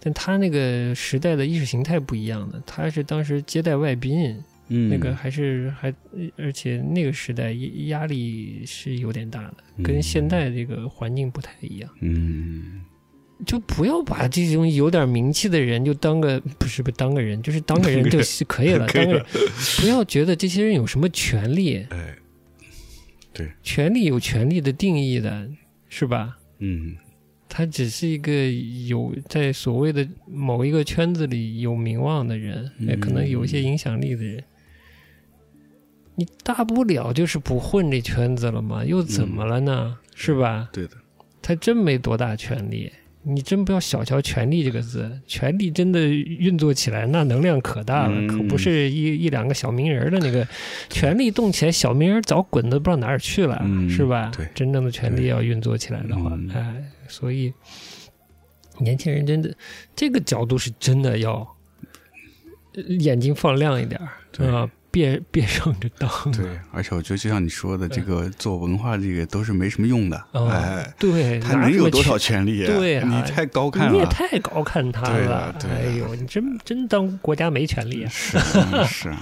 [0.00, 4.42] 但他那个时代的意识形态不一样的，他是当时接待外宾，
[4.72, 5.94] 嗯，那个还是还，
[6.36, 11.90] 而且那个时代压压力是有点大的，跟嗯现在这个环境不太一样。
[12.00, 12.80] 嗯
[13.44, 19.26] 就不要把这种有点名气的人就当个不是不是当个人，就是当个人就是可以了， 当个人，
[19.80, 22.16] 不要觉得这些人有什么权利，哎，
[23.62, 25.50] 权利有权利的定义的，
[25.88, 26.38] 是吧？
[26.60, 26.96] 嗯
[27.48, 28.32] 他只是一个
[28.86, 34.42] 有在所谓的某一个圈子里有名望的人，也可能有一些影响力的人。
[36.22, 39.98] 你大不了就是不混这圈子了嘛，又怎么了呢？
[40.14, 40.68] 是吧？
[40.72, 40.92] 对的，
[41.42, 42.92] 他真没多大权力。
[43.24, 50.46] 你真不要小瞧“权力”这个字，权力真的运作起来，那能量可大了，嗯可不是一一两个小名人的那个
[50.90, 54.30] 权力动起来，小名人早滚的不知道哪儿去了，嗯是吧？
[54.36, 57.52] 对真正的权力要运作起来的话，嗯哎，所以
[58.80, 59.54] 年轻人真的
[59.94, 61.48] 这个角度是真的要
[62.74, 66.08] 呃眼睛放亮一点儿对啊，别 别上着当。
[66.30, 72.64] 对，而且我觉得就像你说的，这个做文化这个都是没什么用的，哦哎，对，他能有多少权权利？
[72.66, 74.04] 对啊你太高看你也。
[74.06, 78.08] 太高看他对了啊，对啊哎呦，你真真当国家没权利啊？
[78.12, 79.12] 是啊 是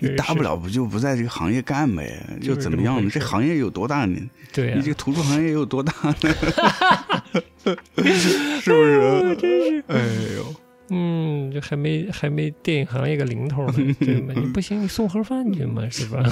[0.00, 3.10] 你大不了不就不在这个行业干呗，就是又怎么样呢？
[3.10, 4.16] 这行业有多大呢？
[4.52, 6.34] 对啊你这，个图书行业有多大呢？
[7.64, 9.36] 是不是？
[9.36, 9.98] 真是，哎
[10.36, 10.54] 呦，
[10.90, 14.34] 嗯，这还没还没电影行业个零头呢， 对吧？
[14.36, 16.22] 你不行，你送盒饭去嘛，是吧？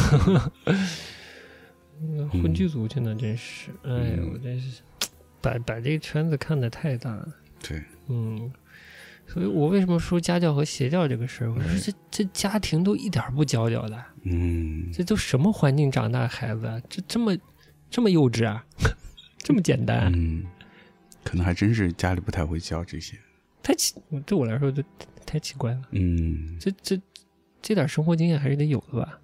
[2.00, 4.82] 嗯 混剧组去呢，真是，哎呀，我真是
[5.40, 7.28] 把把这个圈子看得太大了，
[7.62, 8.50] 对，嗯。
[9.28, 11.50] 所以我为什么说家教和邪教这个事儿？
[11.52, 16.80] 我说这这家庭都一点不教教的，嗯，这都什么环境长大的孩子啊？
[16.88, 17.36] 这这么
[17.90, 18.64] 这么幼稚啊？
[19.42, 20.12] 这么简单？
[20.14, 20.46] 嗯，
[21.24, 23.16] 可能还真是家里不太会教这些。
[23.66, 23.94] 太奇，
[24.24, 24.80] 对我来说就
[25.26, 25.80] 太奇怪了。
[25.90, 26.96] 嗯，这这
[27.60, 29.18] 这点生活经验还是得有的吧？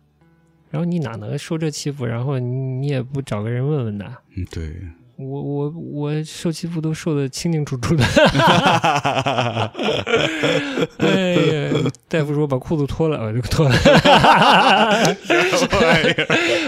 [0.69, 2.05] 然后你哪能受这欺负？
[2.05, 4.17] 然后你你也不找个人问问呐？
[4.37, 4.75] 嗯对，
[5.15, 8.05] 我我我受欺负都受的清清楚楚的。
[10.99, 11.73] 哎呀，
[12.09, 13.75] 大夫说把裤子脱了，我就脱了。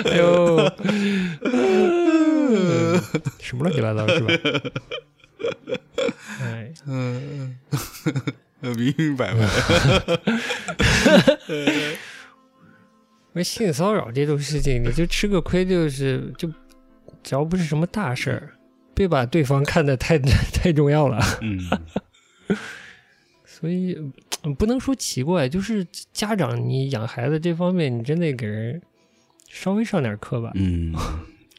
[0.07, 0.71] 哎呦，
[1.43, 3.01] 嗯
[3.41, 4.33] 什么乱七八糟是吧？
[6.41, 7.57] 哎，嗯，
[8.61, 9.49] 明明白白。
[13.35, 16.49] 因为性骚扰这种事情，你就吃个亏，就是就
[17.23, 18.55] 只要不是什么大事儿，
[18.95, 21.21] 别把对方看得太太重要了。
[21.43, 21.59] 嗯，
[23.45, 23.99] 所以
[24.57, 28.81] 不能说奇怪，就是家长你养孩子这方面，你真得给人
[29.49, 30.53] 稍微上点课吧。
[30.55, 30.95] 嗯，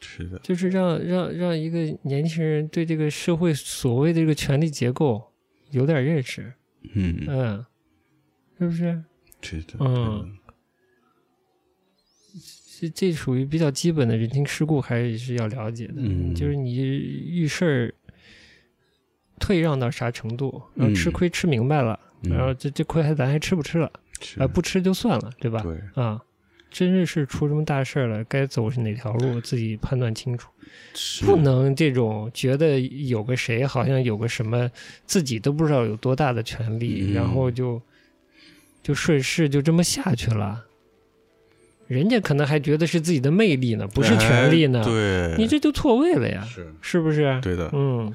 [0.06, 5.32] 是的，就是让让让一个年轻人对这个社会所谓的这个权力结构
[5.70, 6.52] 有点认识，
[6.94, 7.66] 嗯，嗯，
[8.58, 9.02] 是不是？
[9.42, 10.36] 是的，嗯
[12.78, 15.94] 这这属于比较基本的人情世故，还是要了解的。
[15.96, 17.94] 嗯就是你遇事儿
[19.40, 23.90] 退让到啥程度，然后吃嗯亏吃明白了，嗯然后这这亏还咱还吃不吃了？
[24.20, 25.62] 是啊、不吃就算了，对吧？
[25.62, 26.22] 对，啊，
[26.70, 30.50] 真是出什么大事儿了，该走是哪条路，自己判断清楚，
[31.24, 34.70] 不能这种觉得有个谁好像有个什么，
[35.06, 37.80] 自己都不知道有多大的权利，嗯然后就
[38.82, 40.64] 就顺势就这么下去了。
[41.86, 44.80] 人家可能还觉得是自己的魅力呢，不是权利呢。
[44.80, 47.38] 哎对，你这就错位了呀，是是不是？
[47.40, 48.12] 对的，嗯，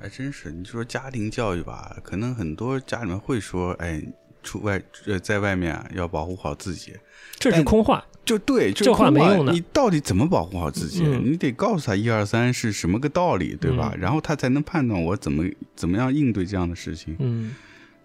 [0.00, 0.50] 还真是。
[0.50, 4.02] 你说家庭教育吧，可能很多家里面会说，哎，
[4.42, 6.92] 出外呃，在外面啊要保护好自己，
[7.38, 8.04] 这是空话。
[8.24, 11.02] 就对，就这话没用的你到底怎么保护好自己？
[11.06, 13.90] 嗯你得告诉他一二三是什么个道理，对吧？
[13.94, 17.16] 嗯然后他才能判断我怎么怎么样应对这样的事情。
[17.20, 17.54] 嗯，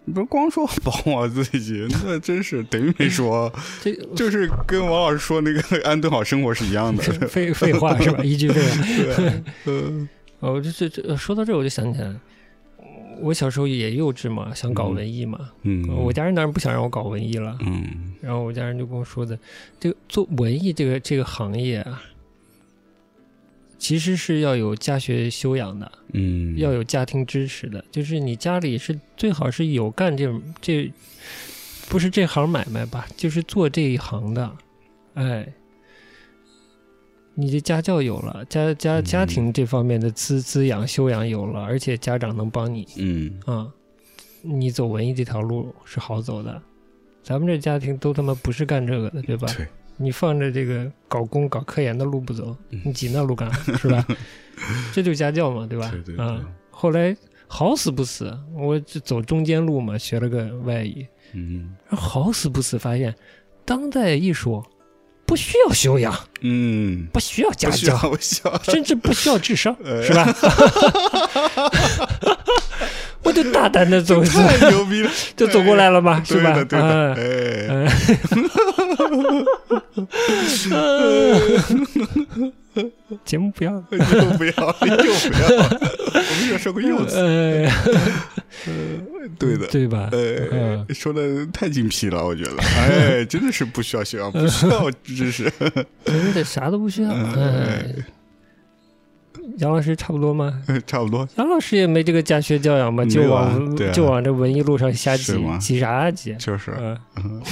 [0.06, 3.52] 你不是光说保护好自己，那真是等于没说，
[3.84, 7.02] 这就是跟王老师说那个 安顿好生活是一样的。
[7.28, 8.24] 废废话是吧？
[8.24, 8.82] 一句废话。
[9.16, 10.08] 对，嗯
[10.40, 12.14] 哦，这这这说到这儿我就想起来，
[13.20, 15.50] 我小时候也幼稚嘛，想搞文艺嘛。
[15.62, 18.14] 嗯，我家人当然不想让我搞文艺了，嗯。
[18.20, 19.38] 然后我家人就跟我说的，
[19.78, 22.02] 这个做文艺这个这个行业啊，
[23.78, 30.90] 其实是要有家学修养的，嗯要有家庭支持的，就是你家里是最好是有干这这，
[31.88, 34.56] 不是这行买卖吧，就是做这一行的，
[35.14, 35.46] 哎，
[37.34, 43.68] 你这家教有了，家家嗯家庭这方面的滋滋养修养有了，而且家长能帮你嗯啊、
[44.42, 46.62] 你走文艺这条路是好走的。
[47.22, 49.48] 咱们这家庭都他妈不是干这个的，对吧？
[49.56, 49.66] 对，
[49.96, 54.06] 你放着这个搞工搞科研的路不走，嗯你挤那路干是吧？
[54.92, 55.90] 这就是家教嘛，对吧？
[55.90, 57.16] 对对对啊，后来
[57.46, 63.14] 好死不死，我就走中间路嘛，学了个外语，嗯好死不死发现，
[63.64, 64.62] 当代艺术
[65.26, 67.98] 不需要修养，嗯，不需要家教，
[68.62, 70.26] 甚至不需要智商，哎 是吧？
[73.22, 76.52] 我就大胆的走，太牛逼了， 就走过来了嘛，是吧？
[76.52, 77.14] 对的对的，啊。
[77.16, 77.24] 哎，
[82.36, 82.52] 嗯
[83.24, 83.98] 节目不要， 又
[84.36, 85.48] 不要，又不要，
[86.14, 87.70] 我们要说个又字，呃，
[89.38, 90.08] 对的，对吧？
[90.12, 95.50] 呃嗯，说的太精辟了，我觉得，哎，真的是不需要学啊，不需要知识，
[96.04, 97.10] 真的啥都不需要。
[97.10, 97.84] 哎，
[99.58, 100.62] 杨老师差不多吗？
[100.86, 106.34] 差不多，杨老师也没这个家学教养嘛，就啊往啊就往这文艺路上瞎挤，挤啥啊挤？
[106.38, 106.72] 就是，
[107.16, 107.42] 嗯，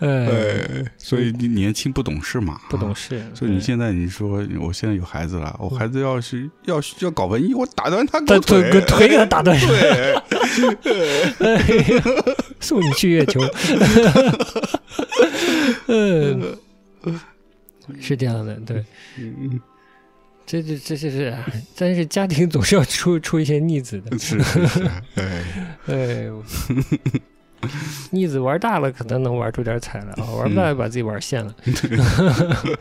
[0.00, 3.22] 哎， 哎，所以你年轻不懂事嘛，不懂事。
[3.34, 9.68] 所以你哎现在你说我现在有孩子了，我孩子要是要要搞文艺，我打断他腿，腿腿给他打断上，
[10.82, 11.54] 对， 哎
[11.96, 12.02] 呀
[12.60, 13.40] 送你去月球。
[15.86, 16.56] 嗯，
[18.00, 18.84] 是这样的，对，
[19.18, 19.60] 嗯
[20.46, 21.36] 这这这这是，
[21.76, 24.18] 但是家庭总是要出出一些逆子的。
[24.18, 24.84] 是是是，
[25.16, 25.44] 哎，
[25.88, 26.30] 哎，
[28.10, 31.54] 逆子玩大了，可能能玩出点彩来啊；玩不大，就把自己玩陷了。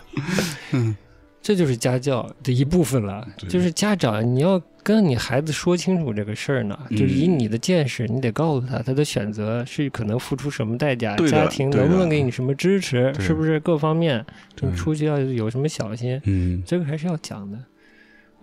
[1.42, 3.26] 这就是家教的一部分了。
[3.50, 6.78] 就是家长，你要跟你孩子说清楚这个事儿呢。
[6.90, 14.24] 嗯就是以你的见识，你得告诉他，他的选择是可能付出什么代价，家庭能不能给你什么支持，是不是各方面，
[14.56, 17.58] 对你出去要有什么小心，嗯这个还是要讲的。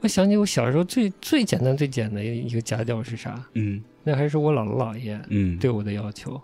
[0.01, 3.45] 我想起我小时候最最简单最简单的一个家教是啥？
[3.55, 6.41] 嗯那还是我姥姥姥爷嗯，对我的要求，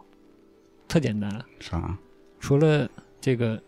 [0.87, 1.43] 特简单。
[1.59, 1.97] 啥？
[2.39, 2.87] 除了
[3.19, 3.61] 这个，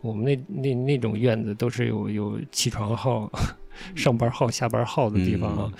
[0.00, 3.28] 我们那那那种院子都是有有起床号、
[3.94, 5.72] 上班号、下班号的地方啊。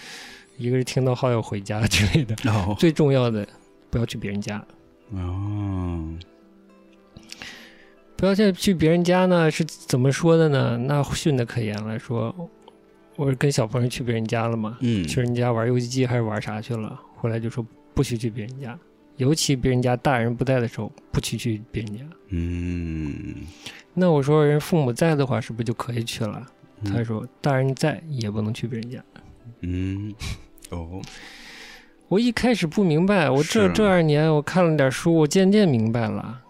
[0.58, 3.44] 一个是听到号要回家之类的，哦最重要的
[3.90, 4.62] 不要去别人家，
[5.10, 6.14] 哦，
[8.16, 9.50] 不要再去别人家呢。
[9.50, 10.76] 是怎么说的呢？
[10.76, 12.32] 那训的可严了，说
[13.16, 18.78] 我是跟小朋友去别人家了嘛，嗯，去人家玩游戏机还是玩啥去了，回来就说不许去别人家，
[19.16, 22.04] 尤其别人家大人不在的时候，不许去别人家。
[22.28, 23.36] 嗯，
[23.94, 26.46] 那我说人父母在的话，是不是就可以去了？
[26.84, 28.98] 嗯他说大人在也不能去别人家。
[29.60, 30.12] 嗯，
[30.70, 31.00] 哦，
[32.08, 36.40] 我一开始不明白，我这这二年我看了点书，我渐渐明白了。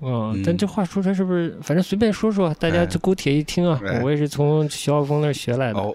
[0.00, 1.56] 嗯，嗯但这话说出来是不是？
[1.62, 5.78] 反正随便说说，大家哎这勾铁一听啊，哎我也是从徐浩峰那儿学来的。
[5.78, 5.94] 哦，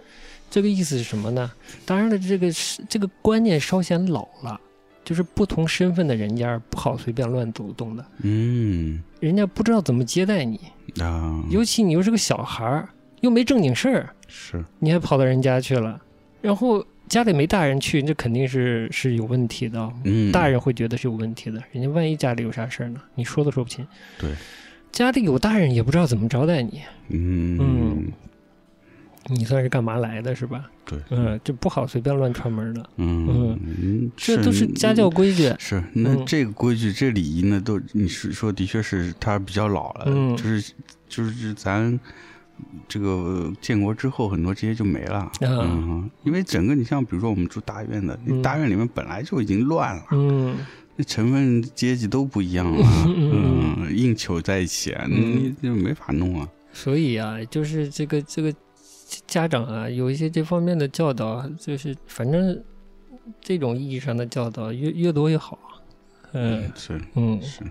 [0.50, 1.52] 这个意思是什么呢？
[1.86, 4.60] 当然了，这个是这个观念稍显老了，
[5.04, 10.60] 就是不同身份的人家不好随便乱走动的，嗯人家不知道怎么接待你，
[11.02, 12.88] 啊，尤其你又是个小孩儿，
[13.22, 16.00] 又没正经事儿，是，你还跑到人家去了，
[16.42, 19.92] 然后家里没大人去，这肯定是是有问题的。
[20.04, 23.02] 嗯，大人会觉得是有问题的，人家万一家里有啥事儿呢？
[23.16, 23.86] 你说都说不清。
[24.20, 24.32] 对，
[24.92, 27.58] 家里有大人也不知道怎么招待你，嗯。
[27.60, 28.12] 嗯。
[29.30, 30.72] 你算是干嘛来的是吧？
[30.86, 33.60] 对，嗯，这不好随便乱串门的，嗯。
[33.62, 35.54] 嗯，这都是家教规矩。
[35.60, 36.24] 是，那嗯。
[36.26, 40.38] 这个规矩、这礼仪呢，都你是说的确是它比较老了，嗯。
[40.38, 40.74] 就是
[41.10, 42.00] 就是咱
[42.88, 45.32] 这个建国之后，很多这些就没了。
[45.42, 48.38] 嗯，因为整个你像比如说我们住大院的，嗯。
[48.38, 50.58] 那大院里面本来就已经乱了，嗯，
[50.96, 56.50] 那成分阶级都不一样了，嗯嗯，硬求在一起，你就没法弄啊。
[56.72, 58.54] 所以啊，就是这个这个
[59.26, 62.64] 家长啊，有一些这方面的教导啊，就是反正
[63.42, 65.58] 这种意义上的教导越越多越好。
[66.34, 67.62] 嗯是嗯，是，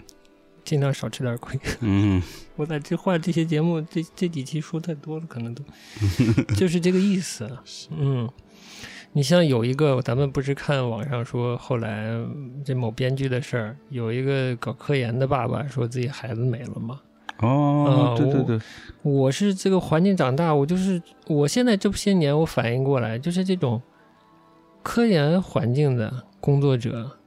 [0.67, 1.59] 尽量少吃点亏。
[1.81, 2.23] 嗯
[2.57, 5.63] 我在这换这些节目，这这几期说太多了，可能都
[6.57, 7.51] 就是这个意思。
[7.91, 8.29] 嗯，
[9.13, 17.01] 你像有一个，咱们不是看网上说，后来嗯这某编剧的事儿，有一个搞科研的爸爸说自己孩子没了嘛。
[17.41, 18.59] 哦，啊对对对，
[19.03, 23.81] 我是这个环境长大，我就是我现在这些年我反应过来，就是这种
[24.83, 27.19] 科研环境的工作者，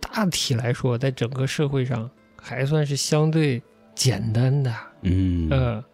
[0.00, 2.10] 大体来说，在整个社会上
[2.48, 3.60] 还算是相对
[3.94, 4.72] 简单的。
[5.02, 5.48] 嗯。
[5.50, 5.84] 呃，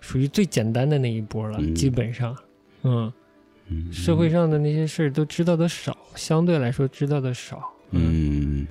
[0.00, 1.74] 属于最简单的那一波了，嗯。
[1.74, 2.34] 基本上，
[2.82, 3.12] 嗯，
[3.68, 3.92] 嗯。
[3.92, 8.66] 社会上的那些事儿都知道的少，相对来说知道的少，嗯。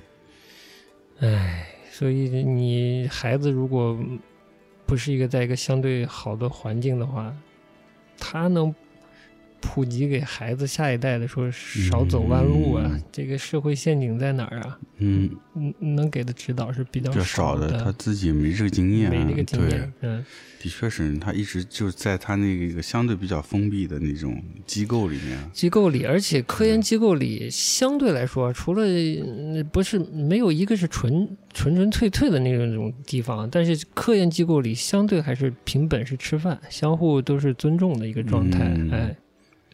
[1.20, 3.96] 唉，所以你孩子如果
[4.84, 7.34] 不是一个在一个相对好的环境的话，
[8.18, 8.74] 他能
[9.66, 13.02] 普及给孩子下一代的说少走弯路啊，嗯。
[13.12, 14.78] 这个社会陷阱在哪儿啊？
[14.98, 20.24] 嗯，嗯，能给的指导是比较少的，他自己没这个经验啊，没这个经验，嗯。
[20.58, 39.16] 的确是他一直就在他那个相对比较封闭的那种机构里面，机构里，而且科研机构里相对来说，除了呃不是没有一个是纯纯纯粹粹的那种那种地方，但是科研机构里相对还是凭本事吃饭，相互都是尊重的一个状态，嗯哎，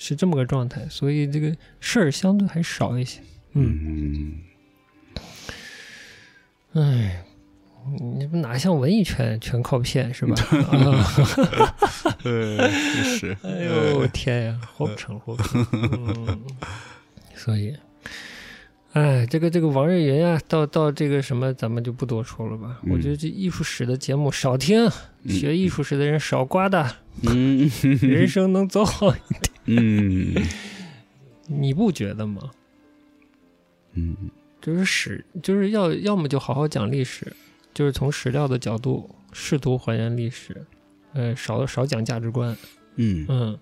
[0.05, 3.20] 是这么个状态，所以这个事儿相对还少一些。
[3.53, 4.40] 嗯，
[6.72, 7.24] 嗯哎，
[8.00, 10.34] 你们哪像文艺圈，全靠骗是吧？
[10.72, 11.76] 啊，
[12.24, 15.64] 呃，是，哎呦天呀，活不成，活不成。
[15.70, 16.42] 嗯，
[17.36, 17.76] 所以，
[18.94, 22.80] 哎，这个这个王瑞云啊，到到这个什么，咱们就不多说了吧。
[22.90, 24.90] 我觉得这艺术史的节目少听，
[25.28, 29.51] 学艺术史的人少刮的，嗯人生能走好一点。
[29.64, 30.34] 嗯。
[31.48, 32.50] 你不觉得吗？
[33.94, 34.16] 嗯
[34.60, 37.34] 就是史，就是要要么就好好讲历史，
[37.74, 40.64] 就是从史料的角度试图还原历史，
[41.12, 42.56] 呃，少少讲价值观，
[42.94, 43.58] 嗯，嗯。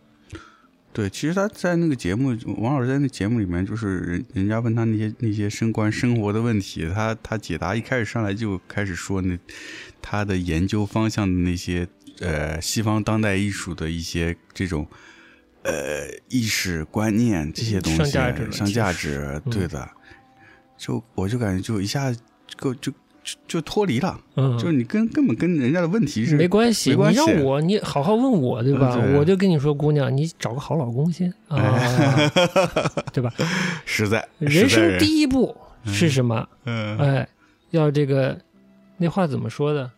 [0.92, 9.38] 对，其实他在那个节目，王老师在那节目里面，就是人人家问他那些那些生关生活的问题，他他解答一开始上来就开始说那
[10.03, 11.88] 他的研究方向的那些
[12.18, 14.86] 呃西方当代艺术的一些这种
[15.62, 19.88] 呃意识观念这些东西上价值上价值，嗯对的，
[20.76, 22.12] 就我就感觉就一下
[22.58, 22.92] 就就
[23.22, 28.96] 就就脱离了，嗯，就是你跟根本跟人家的问题是没关系，没关系你让我你好好问我，对吧？
[29.18, 31.78] 我就跟你说，姑娘，你找个好老公先 啊，
[33.12, 33.30] 对吧？
[33.84, 35.54] 实在人生第一步
[35.84, 36.48] 是什么？
[36.64, 37.28] 嗯哎，
[37.70, 38.38] 要这个
[38.96, 39.90] 那话怎么说的？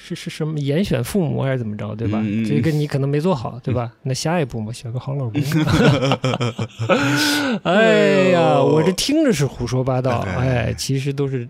[0.00, 2.22] 是是什么严选父母还是怎么着，对吧？
[2.46, 3.92] 这个你可能没做好，对吧？
[4.02, 5.42] 那下一步嘛，选个好老公。
[7.64, 11.48] 哎呀，我这听着是胡说八道，对哎，其实都是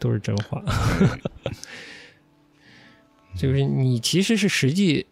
[0.00, 0.60] 都是真话。
[3.38, 5.06] 就是你其实是实际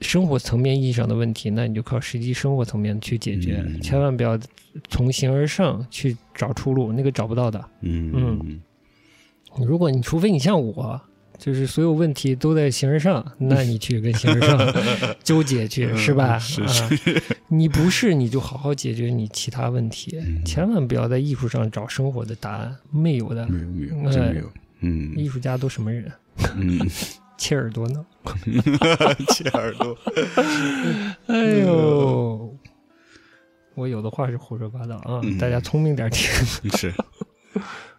[0.00, 4.38] 生活层面意义上的问题，那你就靠实际生活层面去解决，嗯千万不要
[4.88, 7.64] 从形而上去找出路，那个找不到的。
[7.80, 8.60] 嗯嗯
[9.66, 11.00] 如果你除非你像我，
[11.38, 14.58] 就是所有问题都在形式上，那你去跟形式上
[15.22, 16.36] 纠结去，是吧？
[16.36, 16.90] 嗯是啊，
[17.48, 23.46] 你不是你就好好解决你其他问题，嗯千万不要在艺术上找生活的答案，没有的。
[23.46, 26.10] 没有没有真没有，嗯艺术家都什么人？
[26.56, 26.78] 嗯，
[27.38, 28.04] 切耳朵呢？
[29.30, 29.96] 切耳朵，
[31.26, 32.56] 哎呦，
[33.74, 36.70] 我有的话是胡说八道啊，嗯大家聪明点听。
[36.76, 36.92] 是，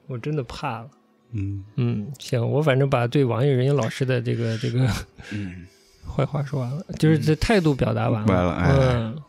[0.08, 0.90] 我真的怕了。
[1.32, 1.64] 嗯。
[1.76, 4.88] 嗯，行，我反正把对王玉仁老师的这个这个
[5.32, 5.66] 嗯。
[6.10, 8.58] 坏话说完了，就是这态度表达完了。
[8.68, 9.22] 嗯，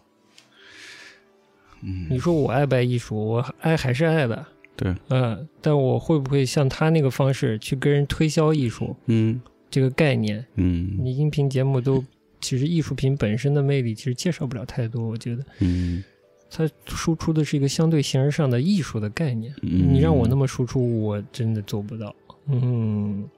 [1.82, 3.14] 嗯，你说我爱不爱艺术？
[3.14, 4.46] 我爱还是爱的。
[4.76, 9.38] 对，嗯，但我会不会像他那个方式去跟人推销艺术嗯。
[9.70, 10.44] 这个概念？
[10.54, 10.96] 嗯。
[10.98, 12.02] 你音频节目都
[12.40, 15.44] 其实艺术品本身的魅力其实介绍不了太多，我觉得。
[15.58, 16.02] 嗯
[16.50, 19.54] 它输出的是一个相对形而上的艺术的概念。
[19.62, 22.14] 嗯，你让我那么输出，我真的做不到。
[22.46, 23.28] 嗯，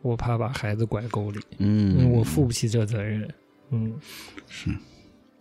[0.00, 1.40] 我怕把孩子拐沟里。
[1.58, 3.28] 嗯，嗯，我负不起这责任。
[3.70, 3.94] 嗯，
[4.48, 4.70] 是，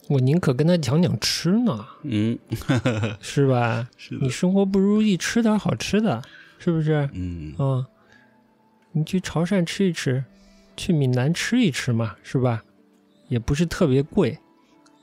[0.10, 2.38] 我宁可跟他讲讲吃呢，嗯
[3.22, 3.90] 是吧？
[3.96, 6.22] 是的，你生活不如意，吃点好吃的，
[6.60, 7.10] 是不是？
[7.14, 7.88] 嗯啊，
[8.92, 10.24] 你去潮汕吃一吃，
[10.76, 12.64] 去闽南吃一吃嘛，是吧？
[13.30, 14.38] 也不是特别贵，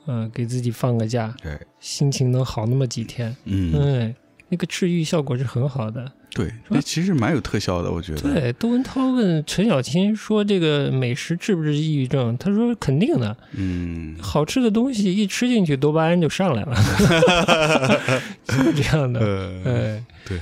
[0.07, 3.73] 嗯、给自己放个假，对，心情能好那么几天，嗯。
[4.01, 4.15] 哎，
[4.49, 6.11] 那个治愈效果是很好的。
[6.33, 14.17] 对，那其实蛮有特效的，我觉得，对，窦文涛问陈小青说：“这个美食治不治抑郁症？”他说：“肯定的，嗯。
[14.17, 16.73] 好吃的东西一吃进去，多巴胺就上来了，
[18.47, 19.19] 就是这样的。
[19.19, 20.39] 呃哎，对，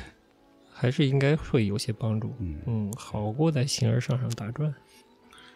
[0.71, 2.35] 还是应该会有些帮助。
[2.39, 4.71] 嗯，嗯，好过在形而上上打转，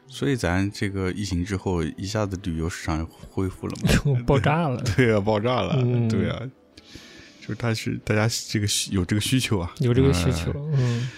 [0.07, 3.91] 所以咱这个疫情之后，一下子旅游市场恢复了嘛？
[3.91, 4.81] 就 爆炸了。
[4.95, 6.39] 对啊，爆炸了，嗯对啊，
[7.41, 11.09] 就是他是大家这个需有这个需求啊，有这个需求哎，嗯，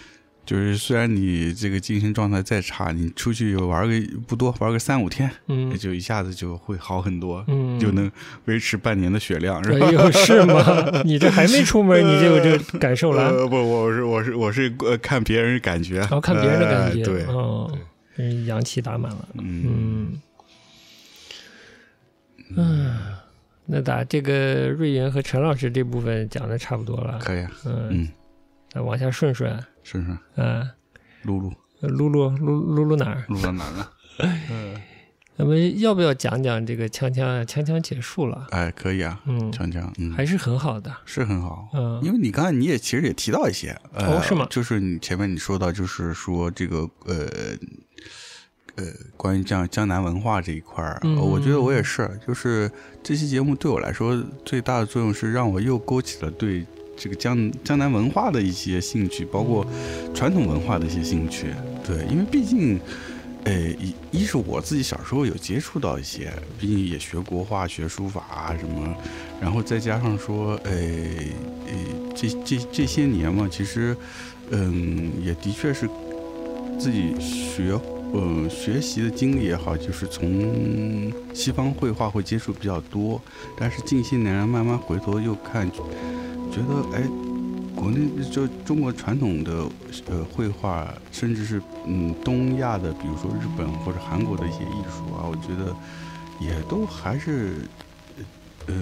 [0.46, 8.10] 就是虽然你这个精神状态再差，你出去玩个不多，玩个三五天，也嗯就一下子就会好很多，嗯，就能
[8.46, 9.86] 维持半年的血量，是吧？
[9.88, 11.02] 哎呦，是吗？
[11.04, 13.24] 你这还没出门，你就有这个感受了？
[13.30, 17.26] 呃，不，我是我是我是呃看别人感觉，然后看别人的感觉，哎对，
[18.16, 19.28] 是阳气打满了。
[19.40, 20.20] 嗯。
[22.48, 22.98] 嗯，嗯，
[23.66, 28.10] 那打这个瑞云和陈老师这部分讲的差不多了，可以啊，嗯，嗯，
[28.70, 30.18] 再往下顺顺，顺顺。
[30.36, 30.70] 嗯，
[31.24, 31.54] 露露。
[31.82, 33.26] 撸撸撸撸撸哪儿？
[33.28, 33.92] 露到哪儿了？
[34.50, 34.82] 嗯，
[35.38, 37.44] 咱们要不要讲讲这个锵锵啊？
[37.44, 41.68] 锵锵结束了，哎，可以啊，嗯，锵锵，嗯，还是很好的，是很好。
[41.74, 47.28] 嗯因为你刚才你也其实也提到一些，呃，哦是吗就是你前面你说到，就是说这个呃
[48.78, 48.86] 呃，
[49.18, 52.72] 关于这样江南文化这一块儿，嗯呃我觉得我也是，就是
[53.04, 56.66] 这期节目对我来说最大的作用是让我又勾起了对
[56.96, 59.68] 这个江江南文化的一些兴趣，包括
[60.14, 61.48] 传统文化的一些兴趣。
[61.86, 62.80] 对，因为毕竟。
[63.46, 68.94] 呃，一一是我自己小时候有接触到一些，毕竟也学国画、学书法啊什么，
[69.40, 70.72] 然后再加上说，呃
[71.68, 71.74] 呃，
[72.16, 73.96] 这这这些年嘛，其实，
[74.50, 75.88] 嗯，也的确是
[76.80, 77.80] 自己学。
[78.14, 83.20] 呃，学习的经历也好，就是从西方绘画会接触比较多，
[83.58, 87.04] 但是近些年来慢慢回头又看，觉得哎，
[87.76, 89.68] 国内就中国传统的
[90.10, 95.76] 呃绘画，甚至是嗯东亚的，比如说日本或者韩国的一些艺术啊，我觉得
[96.40, 97.58] 也都还是
[98.68, 98.74] 呃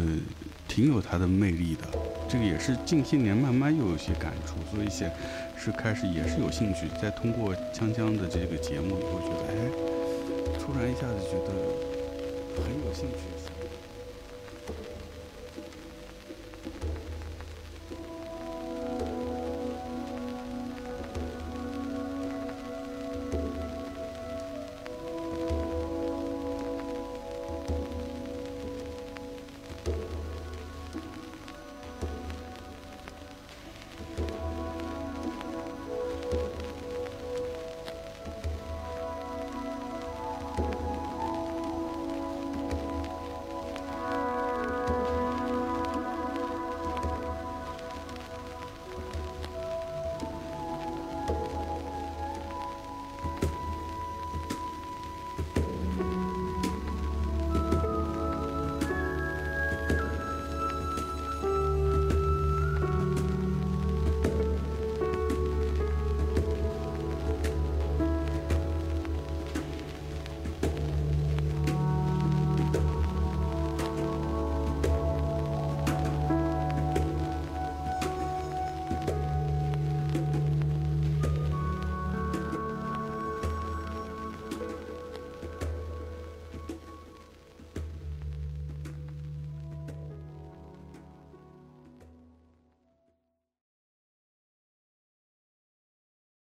[0.67, 1.87] 挺有它的魅力的。
[2.29, 5.11] 这个也是近些年慢慢又有些感触，所以现。
[5.55, 9.71] 是开始也是有兴趣，再通过锵锵的这个节目以后，觉得哎，
[10.59, 11.53] 突然一下子觉得
[12.61, 13.42] 很有兴趣。